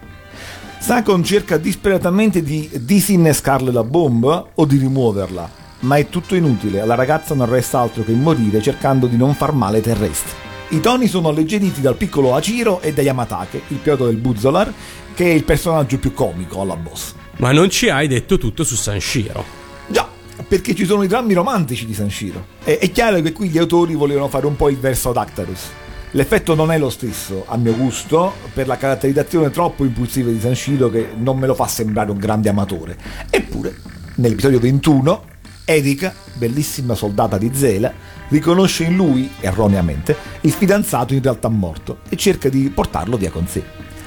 [0.77, 6.93] Sakon cerca disperatamente di disinnescarle la bomba o di rimuoverla, ma è tutto inutile, alla
[6.93, 10.31] ragazza non resta altro che morire cercando di non far male ai terrestri.
[10.69, 14.71] I toni sono alleggeriti dal piccolo Hachiro e da Yamatake, il pilota del Buzzolar,
[15.15, 17.15] che è il personaggio più comico alla boss.
[17.37, 19.63] Ma non ci hai detto tutto su Sanshiro.
[19.87, 20.07] Già,
[20.47, 22.45] perché ci sono i drammi romantici di Sanshiro.
[22.63, 25.69] È, è chiaro che qui gli autori volevano fare un po' il verso ad Actarus.
[26.11, 30.89] L'effetto non è lo stesso, a mio gusto, per la caratterizzazione troppo impulsiva di Sanshiro
[30.89, 32.97] che non me lo fa sembrare un grande amatore.
[33.29, 33.75] Eppure,
[34.15, 35.23] nell'episodio 21,
[35.65, 37.91] Erika, bellissima soldata di Zela,
[38.29, 43.45] riconosce in lui, erroneamente, il fidanzato in realtà morto e cerca di portarlo via con
[43.47, 43.63] sé.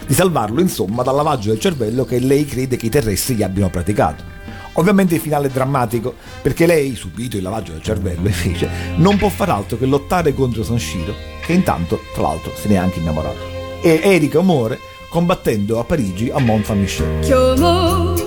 [0.06, 3.68] Di salvarlo, insomma, dal lavaggio del cervello che lei crede che i terrestri gli abbiano
[3.68, 4.37] praticato.
[4.78, 9.28] Ovviamente il finale è drammatico perché lei, subito il lavaggio del cervello invece, non può
[9.28, 11.14] far altro che lottare contro Sanshiro,
[11.44, 13.56] che intanto, tra l'altro, se ne è anche innamorato.
[13.82, 18.26] E Erika muore combattendo a Parigi a Mont Saint-Michel.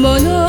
[0.00, 0.39] 友の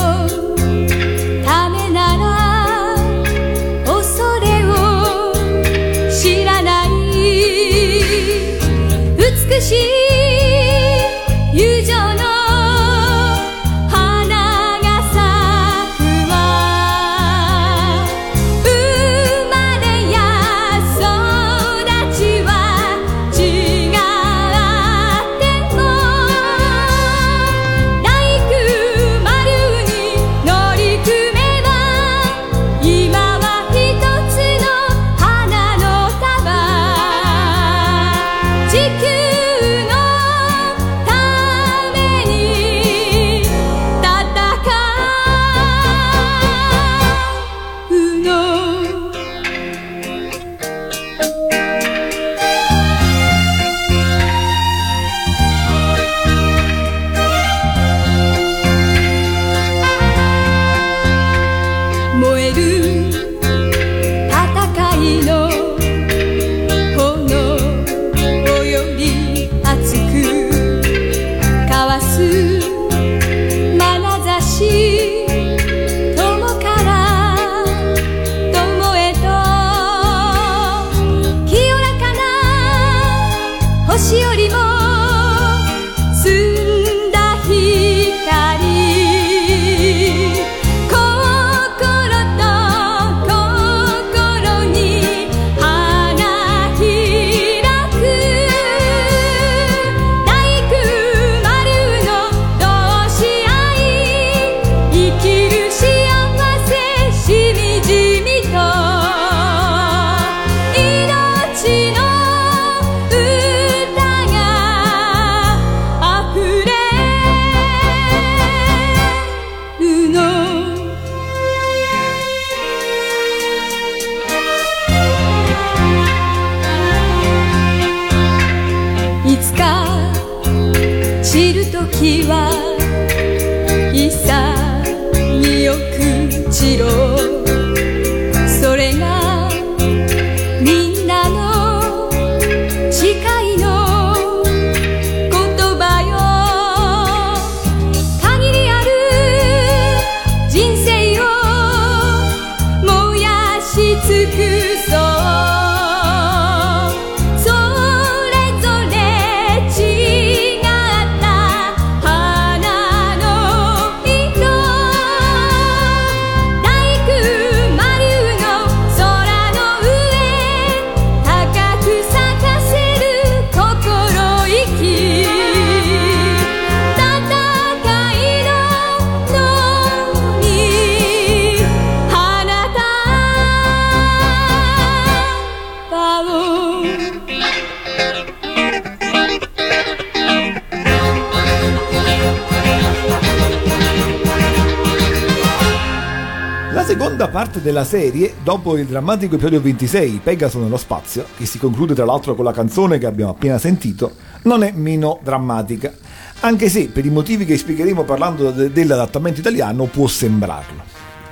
[197.21, 201.93] seconda parte della serie, dopo il drammatico episodio 26, Pegaso nello spazio, che si conclude
[201.93, 204.13] tra l'altro con la canzone che abbiamo appena sentito,
[204.43, 205.93] non è meno drammatica,
[206.39, 210.81] anche se per i motivi che spiegheremo parlando de- dell'adattamento italiano può sembrarlo.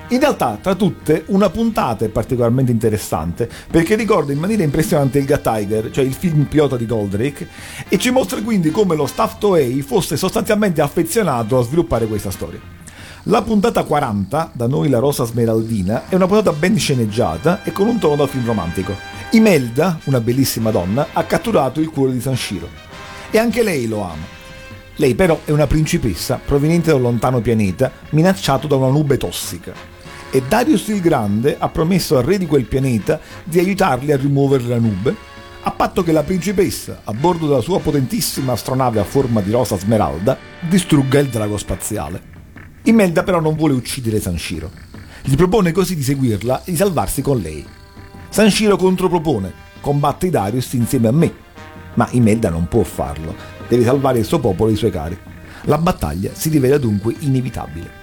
[0.10, 5.26] In realtà, tra tutte, una puntata è particolarmente interessante perché ricorda in maniera impressionante il
[5.26, 7.48] Gut Tiger, cioè il film pilota di Goldrake,
[7.88, 12.78] e ci mostra quindi come lo staff Toei fosse sostanzialmente affezionato a sviluppare questa storia.
[13.24, 17.90] La puntata 40, da noi la Rosa Smeraldina, è una puntata ben sceneggiata e con
[17.90, 18.96] un tono da film romantico.
[19.32, 22.70] Imelda, una bellissima donna, ha catturato il cuore di Sanshiro.
[23.30, 24.24] E anche lei lo ama.
[24.96, 29.74] Lei però è una principessa proveniente da un lontano pianeta minacciato da una nube tossica.
[30.32, 34.64] E Darius il Grande ha promesso al re di quel pianeta di aiutarli a rimuovere
[34.64, 35.14] la nube,
[35.64, 39.78] a patto che la principessa, a bordo della sua potentissima astronave a forma di rosa
[39.78, 42.39] smeralda, distrugga il drago spaziale.
[42.84, 44.72] Imelda però non vuole uccidere Sanshiro.
[45.24, 47.66] Gli propone così di seguirla e di salvarsi con lei.
[48.30, 49.52] Sanshiro contropropone,
[49.82, 51.34] combatte Darius insieme a me,
[51.96, 53.36] ma Imelda non può farlo,
[53.68, 55.18] deve salvare il suo popolo e i suoi cari.
[55.64, 57.98] La battaglia si rivela dunque inevitabile.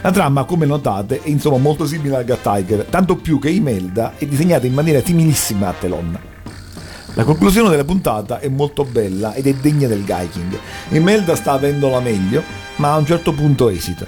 [0.00, 4.14] La trama, come notate, è insomma molto simile al Gut Tiger, tanto più che Imelda
[4.16, 6.18] è disegnata in maniera similissima a Telon.
[7.14, 10.58] La conclusione della puntata è molto bella ed è degna del Gaiking.
[10.90, 12.42] Imelda sta avendo la meglio,
[12.76, 14.06] ma a un certo punto esita.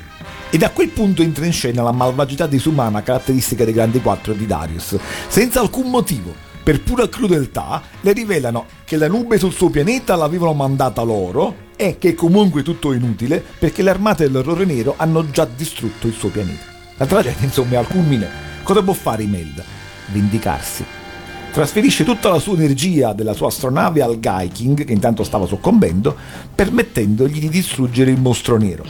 [0.50, 4.46] E da quel punto entra in scena la malvagità disumana caratteristica dei grandi quattro di
[4.46, 4.96] Darius.
[5.28, 10.52] Senza alcun motivo, per pura crudeltà, le rivelano che la nube sul suo pianeta l'avevano
[10.52, 15.46] mandata loro e che comunque tutto è inutile perché le armate dell'orrore nero hanno già
[15.46, 16.64] distrutto il suo pianeta.
[16.96, 18.28] La tragedia insomma è al culmine.
[18.62, 19.64] Cosa può fare Imelda?
[20.06, 20.99] Vendicarsi.
[21.52, 26.16] Trasferisce tutta la sua energia della sua astronave al Gaiking, che intanto stava soccombendo,
[26.54, 28.84] permettendogli di distruggere il mostro nero.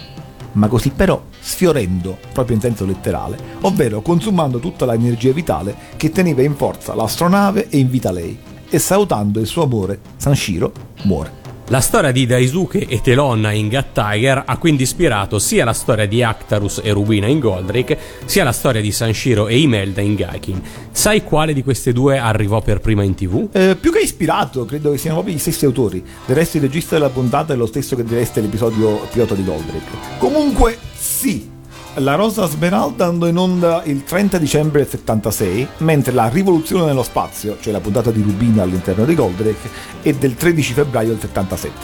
[0.53, 6.43] Ma così però sfiorendo, proprio in senso letterale, ovvero consumando tutta l'energia vitale che teneva
[6.43, 8.39] in forza l'astronave e in vita lei,
[8.69, 10.73] e salutando il suo amore, Sanshiro
[11.05, 11.40] muore.
[11.71, 16.05] La storia di Daisuke e Telonna in Gut Tiger ha quindi ispirato sia la storia
[16.05, 20.61] di Actarus e Rubina in Goldrake, sia la storia di Sanshiro e Imelda in Gaikin.
[20.91, 23.51] Sai quale di queste due arrivò per prima in tv?
[23.53, 26.03] Eh, più che ispirato, credo che siano proprio gli stessi autori.
[26.27, 30.19] Del resto il regista della puntata è lo stesso che direste l'episodio pilota di Goldrake.
[30.19, 31.59] Comunque, sì.
[31.95, 37.03] La Rosa Smeralda andò in onda il 30 dicembre del 76, mentre la Rivoluzione nello
[37.03, 39.69] spazio, cioè la puntata di Rubina all'interno di Goldrake,
[40.01, 41.75] è del 13 febbraio del 77.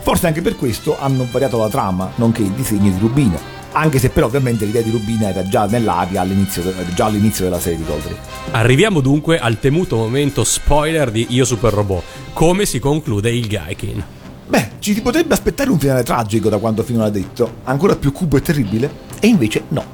[0.00, 3.38] Forse anche per questo hanno variato la trama, nonché i disegni di Rubina.
[3.70, 6.62] Anche se però ovviamente l'idea di Rubina era già nell'aria all'inizio,
[6.94, 8.18] già all'inizio della serie di Goldrake.
[8.50, 12.02] Arriviamo dunque al temuto momento spoiler di Io Super Robot.
[12.32, 14.04] Come si conclude il Gaikin?
[14.48, 18.36] Beh, ci si potrebbe aspettare un finale tragico da quanto finora detto, ancora più cubo
[18.36, 19.84] e terribile, e invece no.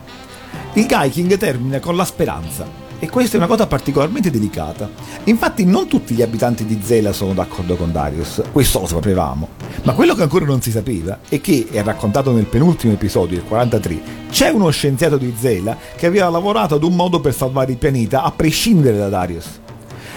[0.72, 2.66] Il Gaiking termina con la speranza,
[2.98, 4.90] e questa è una cosa particolarmente delicata.
[5.24, 9.48] Infatti non tutti gli abitanti di Zela sono d'accordo con Darius, questo lo sapevamo,
[9.82, 13.44] ma quello che ancora non si sapeva è che, è raccontato nel penultimo episodio, il
[13.44, 14.00] 43,
[14.30, 18.22] c'è uno scienziato di Zela che aveva lavorato ad un modo per salvare il pianeta
[18.22, 19.60] a prescindere da Darius.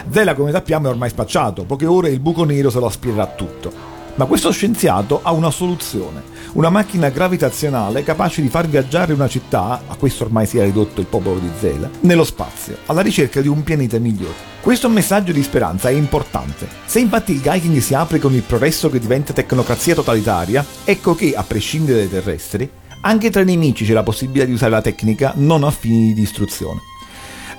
[0.10, 3.91] Zela, come sappiamo, è ormai spacciato, poche ore il buco nero se lo aspirerà tutto.
[4.16, 6.22] Ma questo scienziato ha una soluzione,
[6.54, 11.00] una macchina gravitazionale capace di far viaggiare una città, a questo ormai si è ridotto
[11.00, 14.50] il popolo di Zela, nello spazio, alla ricerca di un pianeta migliore.
[14.62, 16.68] Questo messaggio di speranza è importante.
[16.86, 21.34] Se infatti il Gaiking si apre con il progresso che diventa tecnocrazia totalitaria, ecco che,
[21.34, 22.70] a prescindere dai terrestri,
[23.04, 26.14] anche tra i nemici c'è la possibilità di usare la tecnica non a fini di
[26.14, 26.91] distruzione.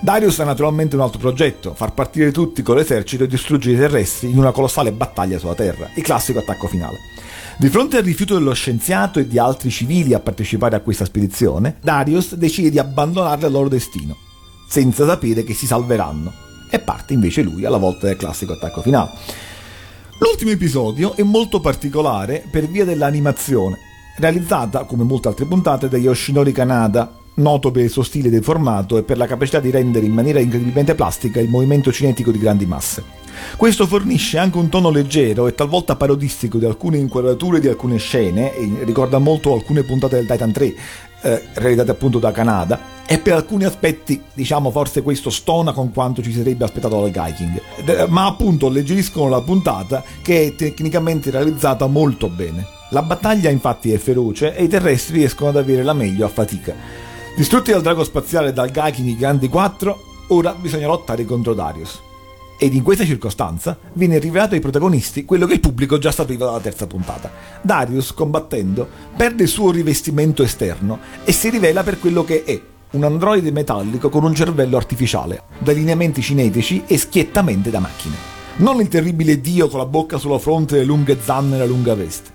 [0.02, 4.30] Darius ha naturalmente un altro progetto, far partire tutti con l'esercito e distruggere i terrestri
[4.30, 6.96] in una colossale battaglia sulla Terra, il classico attacco finale.
[7.56, 11.76] Di fronte al rifiuto dello scienziato e di altri civili a partecipare a questa spedizione,
[11.80, 14.16] Darius decide di abbandonarli al loro destino,
[14.68, 16.32] senza sapere che si salveranno,
[16.68, 19.10] e parte invece lui alla volta del classico attacco finale.
[20.18, 23.78] L'ultimo episodio è molto particolare per via dell'animazione,
[24.16, 29.02] realizzata, come molte altre puntate, da Yoshinori Kanada, noto per il suo stile deformato e
[29.02, 33.20] per la capacità di rendere in maniera incredibilmente plastica il movimento cinetico di grandi masse.
[33.56, 38.54] Questo fornisce anche un tono leggero e talvolta parodistico di alcune inquadrature di alcune scene,
[38.54, 40.74] e ricorda molto alcune puntate del Titan 3,
[41.22, 46.22] eh, realizzate appunto da Kanada, e per alcuni aspetti, diciamo, forse questo stona con quanto
[46.22, 48.08] ci sarebbe aspettato dal Gaiking.
[48.08, 52.66] Ma appunto alleggeriscono la puntata che è tecnicamente realizzata molto bene.
[52.90, 56.74] La battaglia infatti è feroce e i terrestri riescono ad avere la meglio a fatica.
[57.34, 61.98] Distrutti dal drago spaziale dal Gaiking i grandi 4, ora bisogna lottare contro Darius.
[62.58, 66.60] Ed in questa circostanza viene rivelato ai protagonisti quello che il pubblico già sapeva dalla
[66.60, 67.30] terza puntata.
[67.62, 72.60] Darius, combattendo, perde il suo rivestimento esterno e si rivela per quello che è,
[72.90, 78.14] un androide metallico con un cervello artificiale, da lineamenti cinetici e schiettamente da macchine.
[78.56, 81.94] Non il terribile dio con la bocca sulla fronte le lunghe zanne e la lunga
[81.94, 82.30] veste.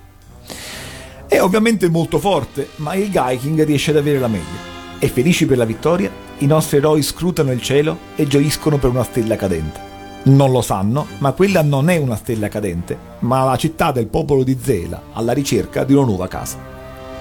[1.28, 4.77] È ovviamente molto forte, ma il Gaiking riesce ad avere la meglio.
[5.00, 9.04] E felici per la vittoria, i nostri eroi scrutano il cielo e gioiscono per una
[9.04, 9.80] stella cadente.
[10.24, 14.44] Non lo sanno, ma quella non è una stella cadente, ma la città del popolo
[14.44, 16.58] di Zela alla ricerca di una nuova casa.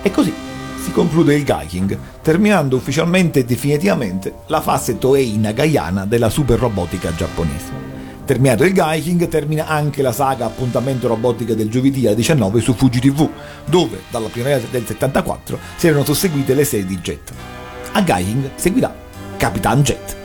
[0.01, 0.33] E così
[0.83, 7.15] si conclude il Gaiking, terminando ufficialmente e definitivamente la fase Toei Nagayana della super robotica
[7.15, 7.95] giapponese.
[8.25, 13.01] Terminato il Gaiking, termina anche la saga Appuntamento Robotica del giovedì alle 19 su Fuji
[13.01, 13.29] TV,
[13.67, 17.56] dove dalla primavera del 74 si erano susseguite le serie di Jet.
[17.97, 18.95] A Gaiking seguirà
[19.39, 20.17] Capitan Jet.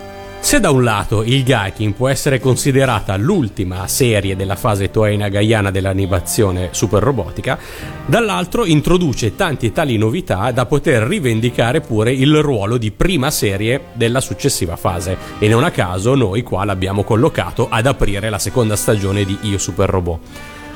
[0.42, 5.72] Se da un lato il Gaiking può essere considerata l'ultima serie della fase Toei Nagayana
[5.72, 7.58] dell'animazione super robotica,
[8.06, 13.86] dall'altro introduce tanti e tali novità da poter rivendicare pure il ruolo di prima serie
[13.94, 18.76] della successiva fase e non a caso noi qua l'abbiamo collocato ad aprire la seconda
[18.76, 20.20] stagione di Io Super Robot.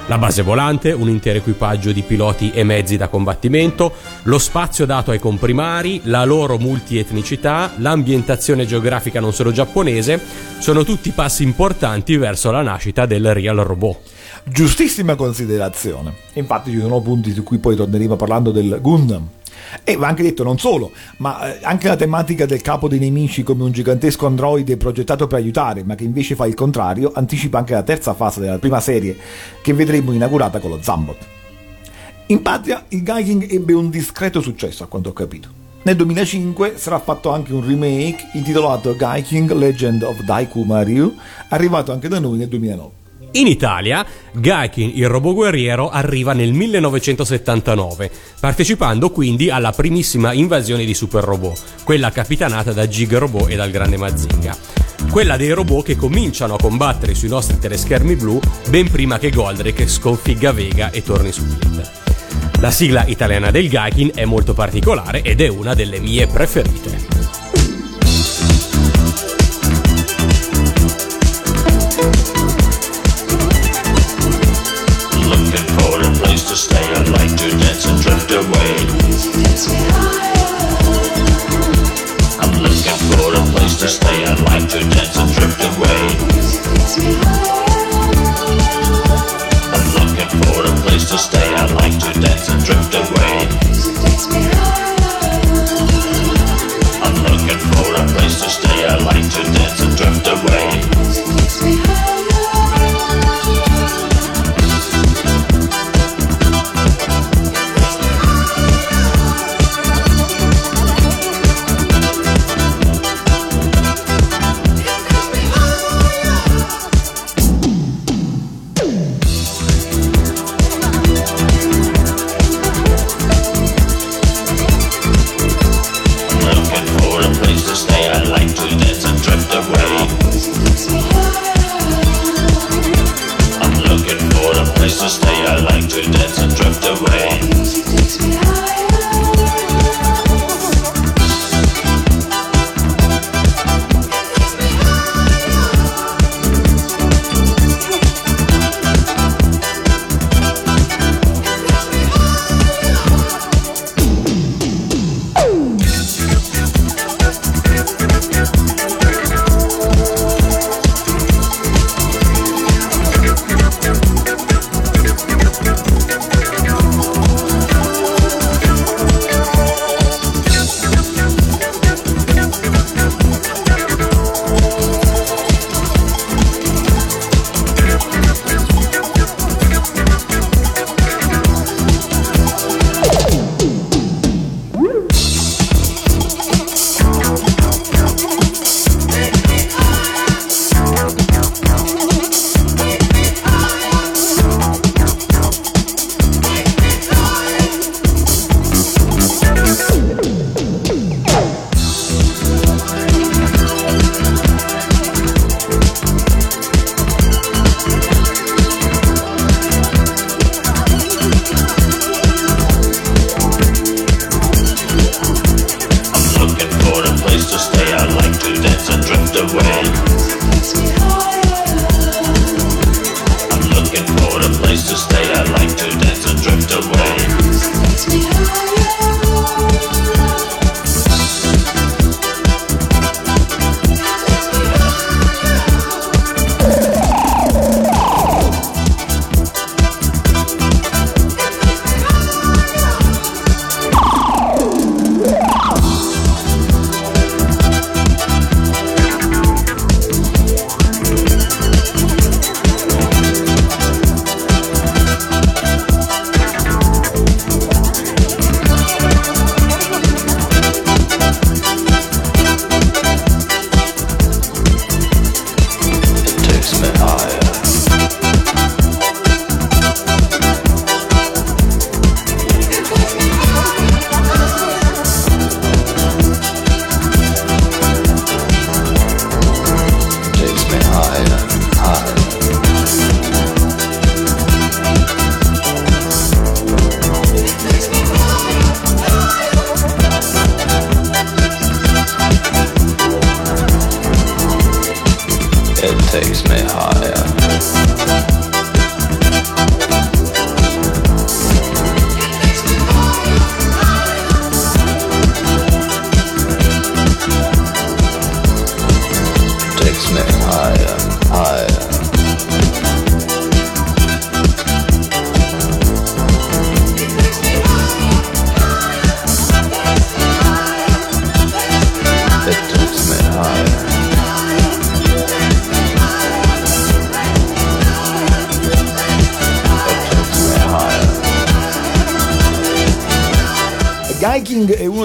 [0.07, 3.91] La base volante, un intero equipaggio di piloti e mezzi da combattimento,
[4.23, 10.21] lo spazio dato ai comprimari, la loro multietnicità, l'ambientazione geografica non solo giapponese,
[10.59, 13.97] sono tutti passi importanti verso la nascita del real robot.
[14.43, 16.13] Giustissima considerazione.
[16.33, 19.27] Infatti ci sono punti su cui poi torneremo parlando del Gundam.
[19.83, 23.43] E va anche detto non solo, ma eh, anche la tematica del capo dei nemici
[23.43, 27.73] come un gigantesco androide progettato per aiutare, ma che invece fa il contrario, anticipa anche
[27.73, 29.15] la terza fase della prima serie
[29.61, 31.17] che vedremo inaugurata con lo Zambot.
[32.27, 35.49] In patria il Gaiking ebbe un discreto successo a quanto ho capito.
[35.83, 41.15] Nel 2005 sarà fatto anche un remake intitolato Gaiking Legend of Daiku Mariu,
[41.49, 43.04] arrivato anche da noi nel 2009.
[43.35, 48.09] In Italia, Gaikin, il robot guerriero, arriva nel 1979,
[48.39, 53.71] partecipando quindi alla primissima invasione di super robot, quella capitanata da Gig Robot e dal
[53.71, 54.55] grande Mazinga.
[55.11, 59.85] Quella dei robot che cominciano a combattere sui nostri teleschermi blu ben prima che Goldrake
[59.85, 61.91] sconfigga Vega e torni su Fleet.
[62.61, 67.44] La sigla italiana del Gaikin è molto particolare ed è una delle mie preferite.
[79.57, 80.14] I'm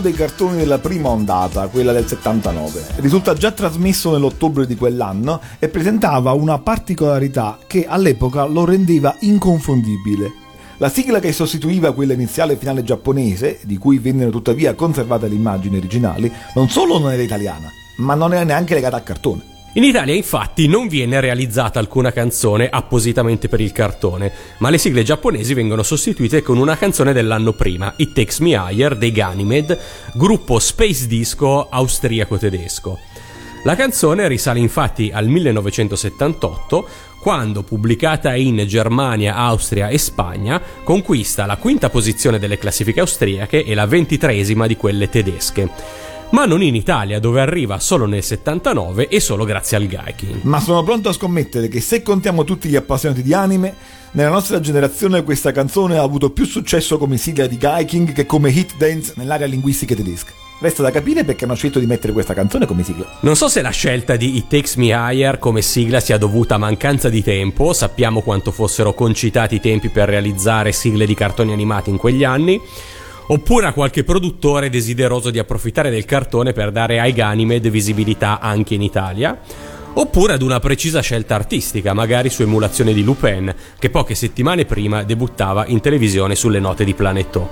[0.01, 2.87] uno dei cartoni della prima ondata, quella del 79.
[2.97, 10.33] Risulta già trasmesso nell'ottobre di quell'anno e presentava una particolarità che all'epoca lo rendeva inconfondibile.
[10.79, 15.77] La sigla che sostituiva quella iniziale finale giapponese, di cui vennero tuttavia conservate le immagini
[15.77, 19.50] originali, non solo non era italiana, ma non era neanche legata al cartone.
[19.75, 25.05] In Italia infatti non viene realizzata alcuna canzone appositamente per il cartone, ma le sigle
[25.05, 29.79] giapponesi vengono sostituite con una canzone dell'anno prima, It Takes Me Higher dei Ganymede,
[30.15, 32.99] gruppo space disco austriaco-tedesco.
[33.63, 36.89] La canzone risale infatti al 1978,
[37.21, 43.75] quando, pubblicata in Germania, Austria e Spagna, conquista la quinta posizione delle classifiche austriache e
[43.75, 49.21] la ventitreesima di quelle tedesche ma non in Italia, dove arriva solo nel 79 e
[49.21, 50.43] solo grazie al Gaiking.
[50.43, 53.75] Ma sono pronto a scommettere che se contiamo tutti gli appassionati di anime,
[54.13, 58.51] nella nostra generazione questa canzone ha avuto più successo come sigla di Gaiking che come
[58.51, 60.33] hit dance nell'area linguistica tedesca.
[60.61, 63.19] Resta da capire perché hanno scelto di mettere questa canzone come sigla.
[63.21, 66.59] Non so se la scelta di It Takes Me Higher come sigla sia dovuta a
[66.59, 71.89] mancanza di tempo, sappiamo quanto fossero concitati i tempi per realizzare sigle di cartoni animati
[71.89, 72.61] in quegli anni,
[73.31, 78.75] oppure a qualche produttore desideroso di approfittare del cartone per dare ai Ganymede visibilità anche
[78.75, 79.39] in Italia,
[79.93, 85.05] oppure ad una precisa scelta artistica, magari su emulazione di Lupin, che poche settimane prima
[85.05, 87.49] debuttava in televisione sulle note di Planetò.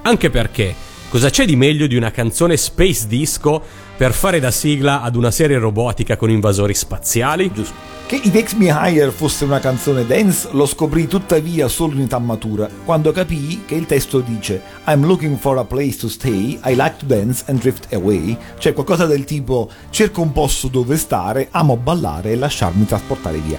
[0.00, 0.74] Anche perché,
[1.10, 3.62] cosa c'è di meglio di una canzone space disco
[3.98, 7.50] per fare da sigla ad una serie robotica con invasori spaziali?
[7.52, 7.74] Giusto.
[8.06, 12.20] Che It Takes Me Higher fosse una canzone dance lo scoprì tuttavia solo in età
[12.20, 16.76] matura, quando capii che il testo dice I'm looking for a place to stay, I
[16.76, 21.48] like to dance and drift away, cioè qualcosa del tipo cerco un posto dove stare,
[21.50, 23.58] amo ballare e lasciarmi trasportare via.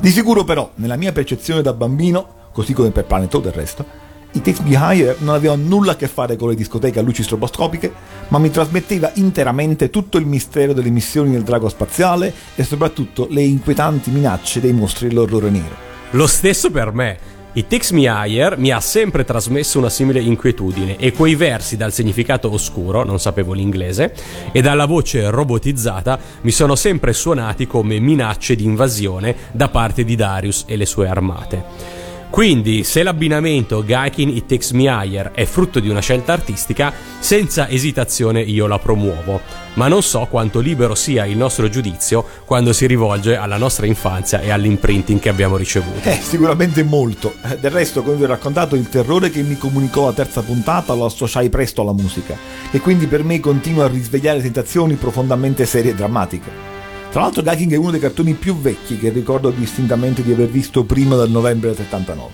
[0.00, 3.84] Di sicuro però, nella mia percezione da bambino, così come per Planet del resto,
[4.32, 7.24] It Takes Me Higher non aveva nulla a che fare con le discoteche a luci
[7.24, 7.92] stroboscopiche,
[8.28, 13.42] ma mi trasmetteva interamente tutto il mistero delle missioni del drago spaziale e soprattutto le
[13.42, 15.74] inquietanti minacce dei mostri dell'orrore nero.
[16.10, 17.38] Lo stesso per me.
[17.52, 21.92] It Takes Me Higher mi ha sempre trasmesso una simile inquietudine e quei versi dal
[21.92, 24.14] significato oscuro, non sapevo l'inglese,
[24.52, 30.14] e dalla voce robotizzata mi sono sempre suonati come minacce di invasione da parte di
[30.14, 31.99] Darius e le sue armate.
[32.30, 37.68] Quindi, se l'abbinamento Gaikin It Takes Me Higher è frutto di una scelta artistica, senza
[37.68, 39.40] esitazione io la promuovo.
[39.74, 44.40] Ma non so quanto libero sia il nostro giudizio quando si rivolge alla nostra infanzia
[44.40, 46.08] e all'imprinting che abbiamo ricevuto.
[46.08, 47.34] Eh, sicuramente molto.
[47.44, 50.94] Eh, Del resto, come vi ho raccontato, il terrore che mi comunicò la terza puntata
[50.94, 52.36] lo associai presto alla musica,
[52.70, 56.78] e quindi per me continua a risvegliare sensazioni profondamente serie e drammatiche.
[57.10, 60.84] Tra l'altro Gaiking è uno dei cartoni più vecchi che ricordo distintamente di aver visto
[60.84, 62.30] prima del novembre del 79.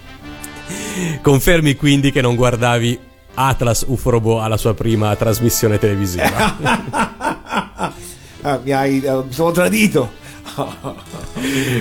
[1.23, 2.99] Confermi quindi che non guardavi
[3.35, 7.15] Atlas Uforobo alla sua prima trasmissione televisiva.
[8.43, 9.01] Ah, mi hai...
[9.01, 10.09] eh, mi sono tradito!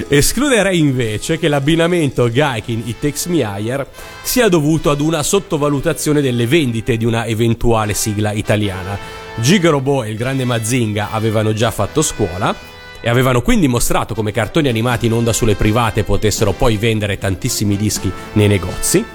[0.07, 3.87] Escluderei invece che l'abbinamento Gaikin It Takes Me Higher
[4.23, 8.97] sia dovuto ad una sottovalutazione delle vendite di una eventuale sigla italiana.
[9.35, 12.73] Gigarobo e il grande Mazinga avevano già fatto scuola
[13.05, 17.77] e avevano quindi mostrato come cartoni animati in onda sulle private potessero poi vendere tantissimi
[17.77, 19.05] dischi nei negozi.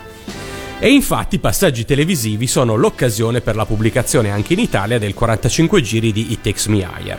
[0.79, 5.83] E infatti i passaggi televisivi sono l'occasione per la pubblicazione anche in Italia del 45
[5.83, 7.19] giri di It Takes Me Higher.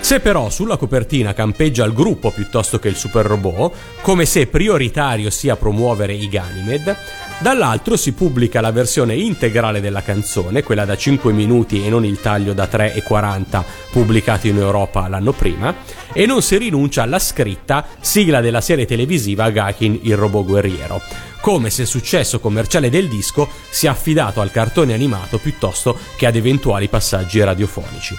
[0.00, 5.30] Se però sulla copertina campeggia il gruppo piuttosto che il super robot, come se prioritario
[5.30, 6.96] sia promuovere i Ganymede,
[7.40, 12.20] dall'altro si pubblica la versione integrale della canzone, quella da 5 minuti e non il
[12.20, 15.74] taglio da 3 e 40 pubblicato in Europa l'anno prima,
[16.12, 21.00] e non si rinuncia alla scritta sigla della serie televisiva Gakin il robot guerriero,
[21.40, 26.36] come se il successo commerciale del disco sia affidato al cartone animato piuttosto che ad
[26.36, 28.16] eventuali passaggi radiofonici.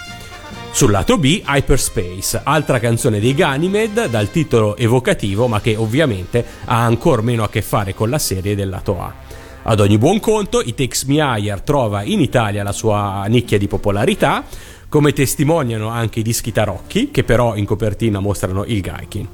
[0.72, 6.84] Sul lato B, Hyperspace, altra canzone dei Ganymede dal titolo evocativo ma che ovviamente ha
[6.84, 9.12] ancora meno a che fare con la serie del lato A.
[9.62, 13.68] Ad ogni buon conto, It Takes Me Higher trova in Italia la sua nicchia di
[13.68, 14.44] popolarità,
[14.90, 19.26] come testimoniano anche i dischi tarocchi, che però in copertina mostrano il Gaikin.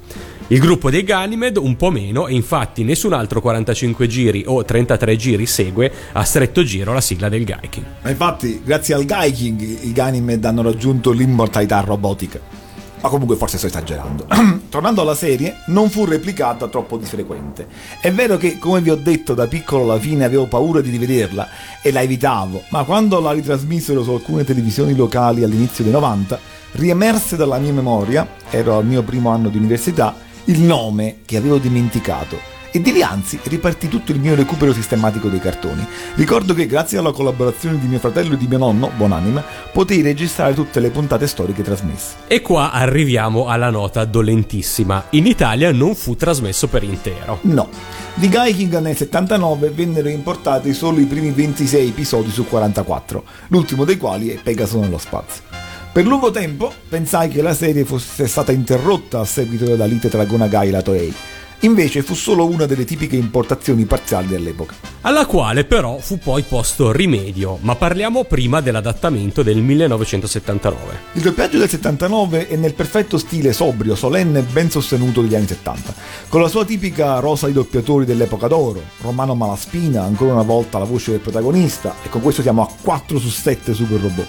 [0.49, 5.15] Il gruppo dei Ganymed un po' meno e infatti nessun altro 45 giri o 33
[5.17, 7.83] giri segue a stretto giro la sigla del Gaikin.
[8.03, 12.66] Ma infatti, grazie al Gaiking, i Ganymed hanno raggiunto l'immortalità robotica.
[12.99, 14.25] Ma comunque forse sto esagerando.
[14.69, 17.67] Tornando alla serie, non fu replicata troppo di frequente.
[18.01, 21.47] È vero che, come vi ho detto, da piccolo alla fine avevo paura di rivederla
[21.81, 26.39] e la evitavo, ma quando la ritrasmisero su alcune televisioni locali all'inizio dei 90,
[26.73, 31.57] riemerse dalla mia memoria, ero al mio primo anno di università, il nome che avevo
[31.57, 35.85] dimenticato e di lì anzi ripartì tutto il mio recupero sistematico dei cartoni.
[36.15, 40.53] Ricordo che grazie alla collaborazione di mio fratello e di mio nonno, buonanima, potei registrare
[40.53, 42.15] tutte le puntate storiche trasmesse.
[42.27, 45.05] E qua arriviamo alla nota dolentissima.
[45.11, 47.39] In Italia non fu trasmesso per intero.
[47.41, 47.69] No.
[48.13, 53.97] Di Gaiking nel 79 vennero importati solo i primi 26 episodi su 44, l'ultimo dei
[53.97, 55.43] quali è Pegaso nello spazio.
[55.91, 60.25] Per lungo tempo pensai che la serie fosse stata interrotta a seguito della lite tra
[60.25, 61.13] Gonagai e la Toei.
[61.61, 64.75] Invece fu solo una delle tipiche importazioni parziali dell'epoca.
[65.01, 70.99] Alla quale però fu poi posto rimedio, ma parliamo prima dell'adattamento del 1979.
[71.13, 75.47] Il doppiaggio del 79 è nel perfetto stile sobrio, solenne e ben sostenuto degli anni
[75.47, 75.95] 70,
[76.27, 80.85] con la sua tipica rosa di doppiatori dell'epoca d'oro, Romano Malaspina, ancora una volta la
[80.85, 84.27] voce del protagonista, e con questo siamo a 4 su 7 super robot.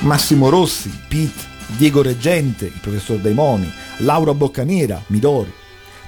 [0.00, 3.68] Massimo Rossi, Pete, Diego Reggente, il professor Daimoni,
[3.98, 5.57] Laura Boccanera, Midori.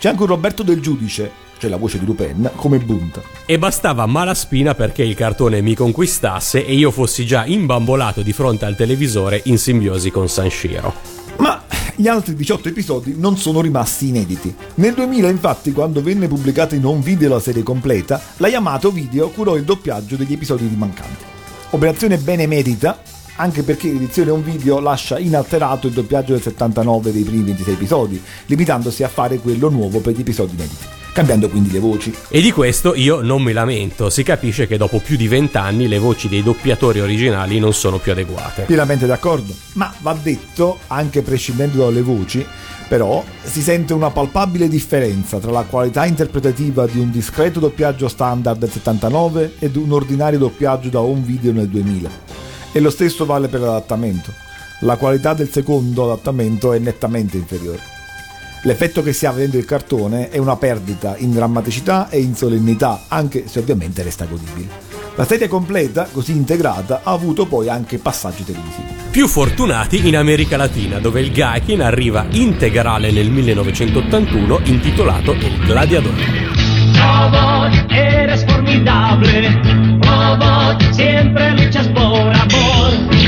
[0.01, 3.21] C'è anche un Roberto Del Giudice, cioè la voce di Lupin, come Bunta.
[3.45, 8.65] E bastava malaspina perché il cartone mi conquistasse e io fossi già imbambolato di fronte
[8.65, 10.95] al televisore in simbiosi con Sanshiro.
[11.41, 11.63] Ma
[11.97, 14.55] gli altri 18 episodi non sono rimasti inediti.
[14.77, 19.29] Nel 2000, infatti, quando venne pubblicata in home video la serie completa, la Yamato Video
[19.29, 21.25] curò il doppiaggio degli episodi rimancanti.
[21.73, 23.03] Operazione benemerita,
[23.41, 28.23] anche perché l'edizione home video lascia inalterato il doppiaggio del 79 dei primi 26 episodi,
[28.47, 30.85] limitandosi a fare quello nuovo per gli episodi inediti,
[31.15, 32.15] cambiando quindi le voci.
[32.29, 35.99] E di questo io non mi lamento, si capisce che dopo più di vent'anni le
[35.99, 38.65] voci dei doppiatori originali non sono più adeguate.
[38.65, 42.45] Pienamente d'accordo, ma va detto, anche prescindendo dalle voci,
[42.89, 48.59] però si sente una palpabile differenza tra la qualità interpretativa di un discreto doppiaggio standard
[48.59, 52.50] del 79 ed un ordinario doppiaggio da home video nel 2000.
[52.73, 54.33] E lo stesso vale per l'adattamento.
[54.81, 57.99] La qualità del secondo adattamento è nettamente inferiore.
[58.63, 63.05] L'effetto che si ha vedendo il cartone è una perdita in drammaticità e in solennità,
[63.09, 64.69] anche se ovviamente resta godibile.
[65.17, 68.89] La serie completa, così integrata, ha avuto poi anche passaggi televisivi.
[69.11, 76.15] Più fortunati in America Latina, dove il Gaikin arriva integrale nel 1981 intitolato Il Gladiador.
[76.95, 80.00] Robot, eres formidable.
[80.93, 83.20] Siempre luchas por amor.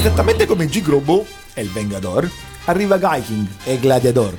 [0.00, 2.26] Esattamente come G-Grobo e il Vengador,
[2.64, 4.32] arriva Gaiking e Gladiador.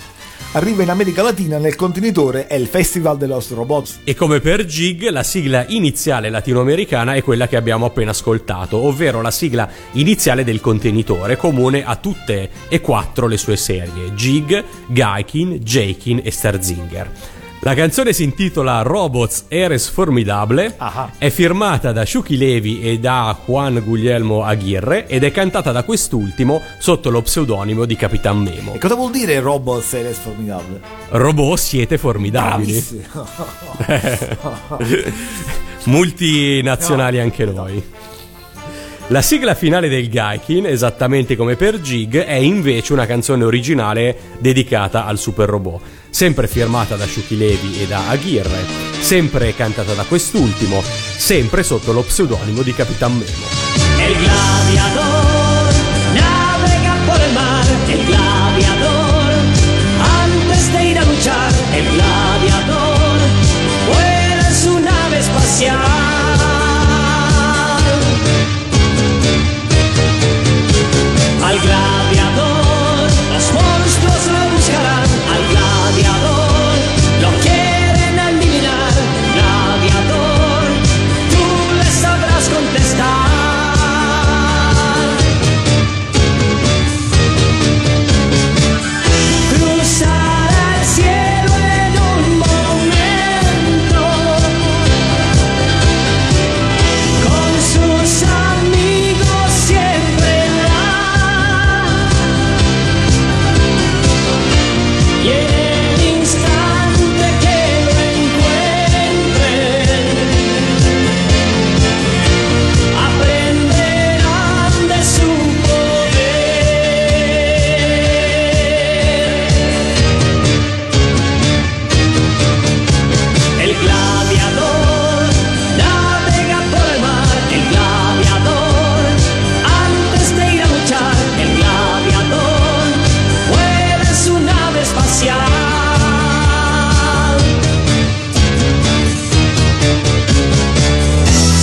[0.54, 4.00] Arriva in America Latina nel contenitore è il Festival de los Robots.
[4.04, 9.22] E come per Gig, la sigla iniziale latinoamericana è quella che abbiamo appena ascoltato, ovvero
[9.22, 15.58] la sigla iniziale del contenitore, comune a tutte e quattro le sue serie, Gig, Gaikin,
[15.58, 17.41] Jakin e Starzinger.
[17.64, 20.76] La canzone si intitola Robots Eres Formidable,
[21.20, 26.60] è firmata da Shuki Levi e da Juan Guglielmo Aguirre ed è cantata da quest'ultimo
[26.80, 28.74] sotto lo pseudonimo di Capitan Memo.
[28.74, 30.82] E cosa vuol dire Robot Series Formidable?
[31.10, 32.84] Robot siete formidabili.
[35.86, 37.84] Multinazionali anche noi.
[39.12, 45.06] La sigla finale del Gaikin, esattamente come per Jig, è invece una canzone originale dedicata
[45.06, 45.82] al super robot,
[46.12, 48.64] sempre firmata da Shuki Levi e da Aguirre,
[49.00, 50.84] sempre cantata da quest'ultimo,
[51.18, 55.11] sempre sotto lo pseudonimo di Capitan Memo.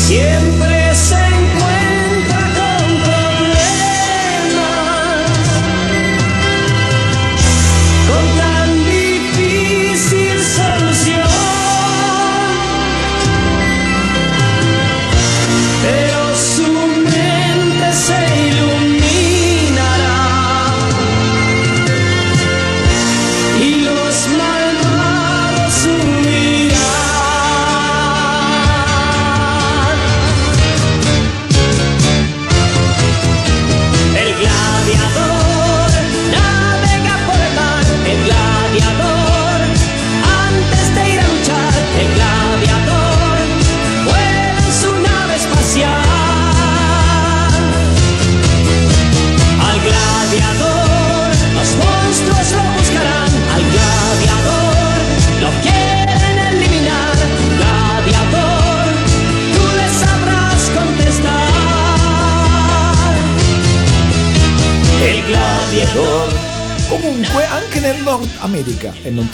[0.09, 0.68] Siempre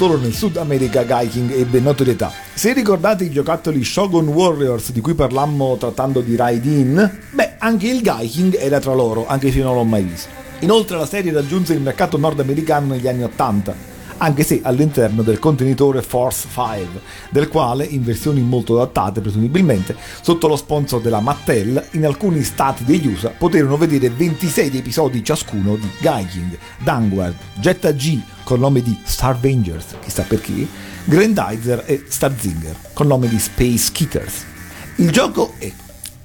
[0.05, 2.31] solo nel Sud America, Gaiking ebbe notorietà.
[2.53, 8.03] Se ricordate i giocattoli Shogun Warriors di cui parlammo trattando di Raidin, beh, anche il
[8.03, 10.29] Gaiking era tra loro, anche se non l'ho mai visto.
[10.59, 13.75] Inoltre la serie raggiunse il mercato nordamericano negli anni 80,
[14.19, 17.01] anche se all'interno del contenitore Force 5,
[17.31, 22.85] del quale, in versioni molto adattate presumibilmente, sotto lo sponsor della Mattel, in alcuni stati
[22.85, 28.99] degli USA poterono vedere 26 episodi ciascuno di Gaiking, Danguard, Jetta G col nome di
[29.03, 30.67] Starvengers, chissà perché,
[31.05, 34.45] Grandizer e Starzinger col nome di Space Kickers.
[34.97, 35.71] Il gioco è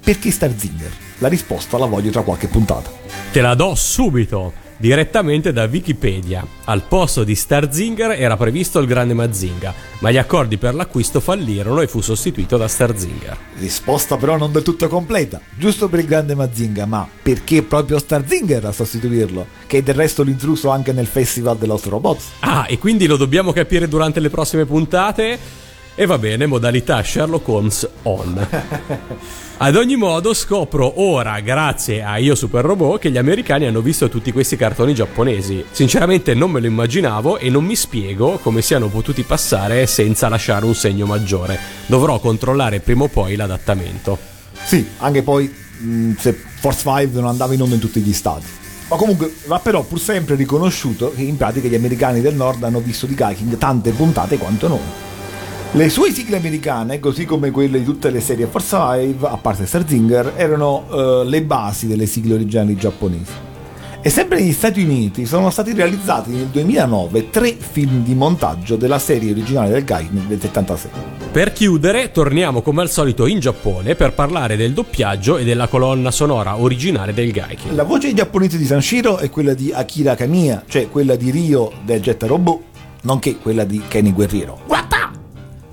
[0.02, 0.90] perché Starzinger?
[1.18, 2.90] La risposta la voglio tra qualche puntata.
[3.30, 6.44] Te la do subito, direttamente da Wikipedia.
[6.64, 11.82] Al posto di Starzinger era previsto il grande Mazinga, ma gli accordi per l'acquisto fallirono
[11.82, 13.36] e fu sostituito da Starzinger.
[13.58, 18.64] Risposta però non del tutto completa, giusto per il grande Mazinga, ma perché proprio Starzinger
[18.64, 19.46] a sostituirlo?
[19.66, 22.24] Che è del resto l'intruso anche nel Festival dello Robots.
[22.40, 25.68] Ah, e quindi lo dobbiamo capire durante le prossime puntate?
[26.00, 28.48] E va bene, modalità Sherlock Holmes on.
[29.58, 34.08] Ad ogni modo scopro ora, grazie a Io Super Robot, che gli americani hanno visto
[34.08, 35.62] tutti questi cartoni giapponesi.
[35.70, 40.64] Sinceramente non me lo immaginavo e non mi spiego come siano potuti passare senza lasciare
[40.64, 41.58] un segno maggiore.
[41.84, 44.16] Dovrò controllare prima o poi l'adattamento.
[44.64, 48.46] Sì, anche poi mh, se Force 5 non andava in onda in tutti gli stati.
[48.88, 52.80] Ma comunque va però pur sempre riconosciuto che in pratica gli americani del nord hanno
[52.80, 55.08] visto di Gaiking tante puntate quanto noi.
[55.72, 59.66] Le sue sigle americane, così come quelle di tutte le serie Force 5, a parte
[59.66, 63.32] Starzinger, erano eh, le basi delle sigle originali giapponesi.
[64.00, 68.98] E sempre negli Stati Uniti sono stati realizzati nel 2009 tre film di montaggio della
[68.98, 70.90] serie originale del Gaiking del 76.
[71.30, 76.10] Per chiudere, torniamo come al solito in Giappone per parlare del doppiaggio e della colonna
[76.10, 77.74] sonora originale del Gaiking.
[77.74, 82.00] La voce giapponese di Sanshiro è quella di Akira Kamiya, cioè quella di Ryo del
[82.00, 82.60] Jet Robot,
[83.02, 84.62] nonché quella di Kenny Guerriero.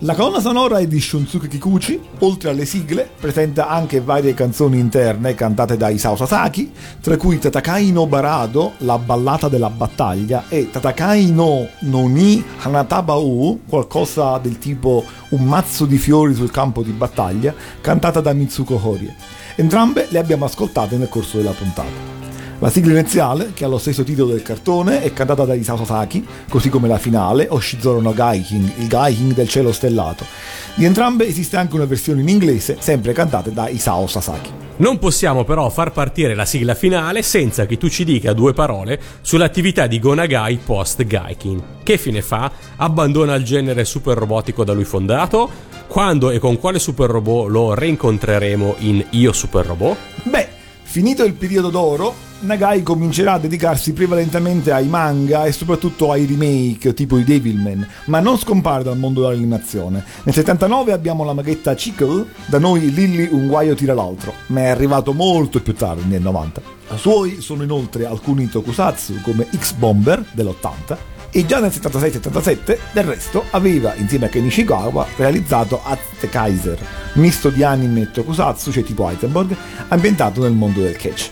[0.02, 5.34] La colonna sonora è di Shunsuke Kikuchi, oltre alle sigle presenta anche varie canzoni interne
[5.34, 6.72] cantate da Isao Sasaki,
[7.02, 14.38] tra cui Tatakai no Barado, la ballata della battaglia, e Tatakai no Noni Hanatabau, qualcosa
[14.38, 19.16] del tipo un mazzo di fiori sul campo di battaglia, cantata da Mitsuko Horie.
[19.56, 22.27] Entrambe le abbiamo ascoltate nel corso della puntata.
[22.60, 26.26] La sigla iniziale, che ha lo stesso titolo del cartone, è cantata da Isao Sasaki,
[26.50, 30.26] così come la finale, Oshizoro no Gaiking, il Gaiking del cielo stellato.
[30.74, 34.50] Di entrambe esiste anche una versione in inglese, sempre cantate da Isao Sasaki.
[34.78, 39.00] Non possiamo però far partire la sigla finale senza che tu ci dica due parole
[39.22, 41.62] sull'attività di Gonagai post Gaikin.
[41.84, 42.52] Che fine fa?
[42.78, 45.76] Abbandona il genere super robotico da lui fondato?
[45.88, 49.98] Quando e con quale super robot lo reincontreremo in Io Super Robot?
[50.24, 50.47] Beh,
[50.88, 56.94] finito il periodo d'oro, Nagai comincerà a dedicarsi prevalentemente ai manga e soprattutto ai remake
[56.94, 60.04] tipo i Devilman, ma non scompare dal mondo dell'animazione.
[60.24, 64.68] Nel 79 abbiamo la maghetta Chickle, da noi Lilly un guaio tira l'altro, ma è
[64.68, 66.62] arrivato molto più tardi nel 90.
[66.96, 73.94] Suoi sono inoltre alcuni tokusatsu come X-Bomber dell'80 e già nel 76-77 del resto aveva
[73.94, 76.84] insieme a Ken Ishikawa realizzato At Kaiser,
[77.14, 79.56] misto di anime e tokusatsu, cioè tipo Itemborg,
[79.90, 81.30] ambientato nel mondo del catch.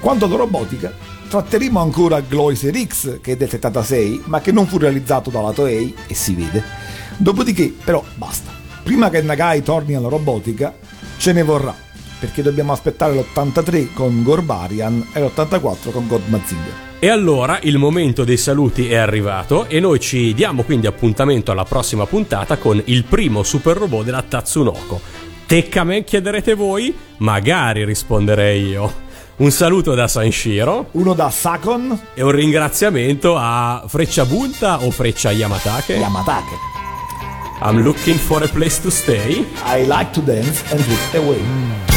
[0.00, 0.92] Quanto alla robotica,
[1.26, 5.96] tratteremo ancora Gloiser X, che è del 76, ma che non fu realizzato dalla Toei,
[6.06, 6.62] e si vede.
[7.16, 8.52] Dopodiché, però, basta.
[8.82, 10.76] Prima che Nagai torni alla robotica,
[11.16, 11.74] ce ne vorrà,
[12.18, 16.92] perché dobbiamo aspettare l'83 con Gorbarian e l'84 con God Mazinger.
[17.03, 21.63] E allora il momento dei saluti è arrivato e noi ci diamo quindi appuntamento alla
[21.63, 24.99] prossima puntata con il primo super robot della Tatsunoko.
[25.45, 26.95] Tecca a me chiederete voi?
[27.17, 29.07] Magari risponderei io.
[29.37, 30.89] Un saluto da Sanshiro.
[30.91, 31.97] Uno da Sakon.
[32.13, 35.93] E un ringraziamento a Freccia Bunta o Freccia Yamatake.
[35.93, 36.55] Yamatake.
[37.61, 39.45] I'm looking for a place to stay.
[39.65, 41.39] I like to dance and drift away.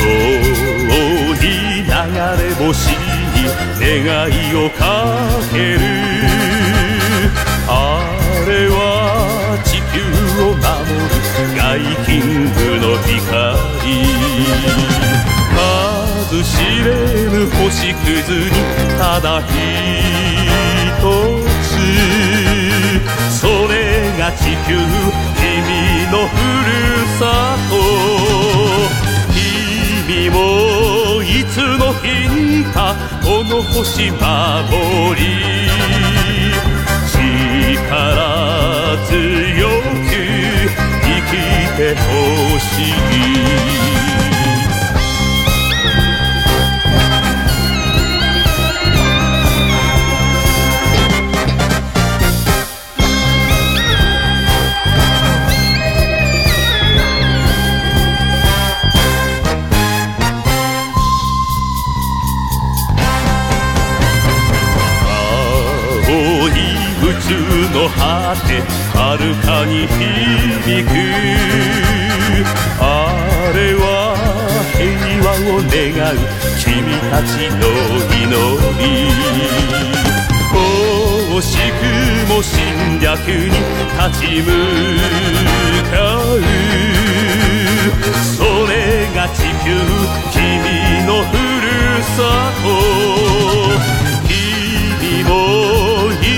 [0.03, 3.16] 遠い流れ星に
[3.80, 4.82] 願いをか
[5.52, 5.80] ける。
[7.68, 7.72] あ
[8.48, 8.76] れは
[9.66, 9.96] 地球
[10.42, 10.64] を守
[10.98, 11.12] る
[11.58, 12.22] ガイキン
[12.54, 13.18] グの光
[16.30, 16.88] 数知れ
[17.32, 18.52] ぬ星屑に
[18.98, 21.02] ただ一
[21.64, 21.68] つ。
[23.40, 24.78] それが地球
[25.38, 26.32] 君のふ
[26.66, 26.70] る
[27.18, 27.22] さ
[27.70, 27.74] と。
[30.08, 30.36] 君も
[31.22, 32.96] いつの日にか
[33.28, 34.18] この星守
[35.20, 35.68] り。
[37.76, 39.68] 力強
[40.08, 40.16] く
[41.04, 41.36] 生き
[41.76, 42.92] てほし
[43.94, 43.97] い。
[67.98, 68.62] 果て
[68.94, 70.92] はるかに響く。
[72.80, 72.84] あ
[73.54, 73.84] れは
[74.78, 74.86] 平
[75.26, 75.76] 和を願
[76.14, 76.18] う
[76.60, 76.66] 君
[77.10, 77.62] たちの
[78.14, 78.30] 祈
[78.80, 78.88] り。
[81.38, 81.82] 惜しく
[82.30, 82.56] も侵
[83.00, 83.54] 略に
[83.94, 84.48] 立ち向
[85.92, 86.42] かう。
[88.24, 88.72] それ
[89.16, 89.66] が地球
[90.32, 90.36] 君
[91.06, 91.32] のふ
[91.62, 91.66] る
[92.16, 92.18] さ
[92.64, 92.66] と。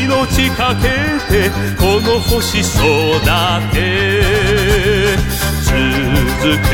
[0.10, 0.90] 命かけ
[1.32, 2.74] てこの星育
[3.72, 5.16] て。
[5.62, 5.76] 続
[6.64, 6.72] く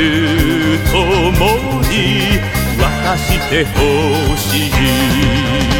[0.90, 0.96] と
[1.38, 2.40] もに
[2.80, 4.70] 渡してほし
[5.72, 5.75] い。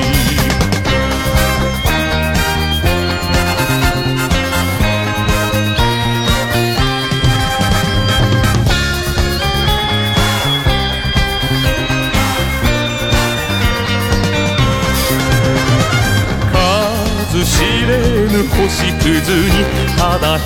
[18.36, 19.64] ぬ星屑に
[19.98, 20.44] ただ一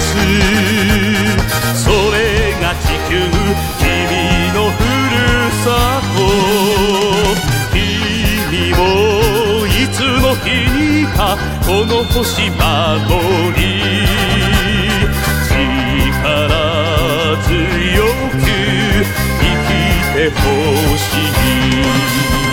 [0.00, 0.18] つ。
[1.76, 2.16] それ
[2.60, 3.12] が地球
[3.78, 3.86] 君
[4.52, 5.16] のふる
[5.62, 5.66] さ
[6.16, 6.18] と。
[7.72, 7.78] 君
[8.72, 8.78] も
[9.66, 11.18] いつの日にか
[11.64, 12.58] この星守
[13.54, 13.60] り
[16.10, 16.50] 力
[17.44, 17.48] 強
[18.32, 18.44] く
[19.40, 19.70] 生き
[20.14, 20.42] てほ
[20.96, 22.45] しい。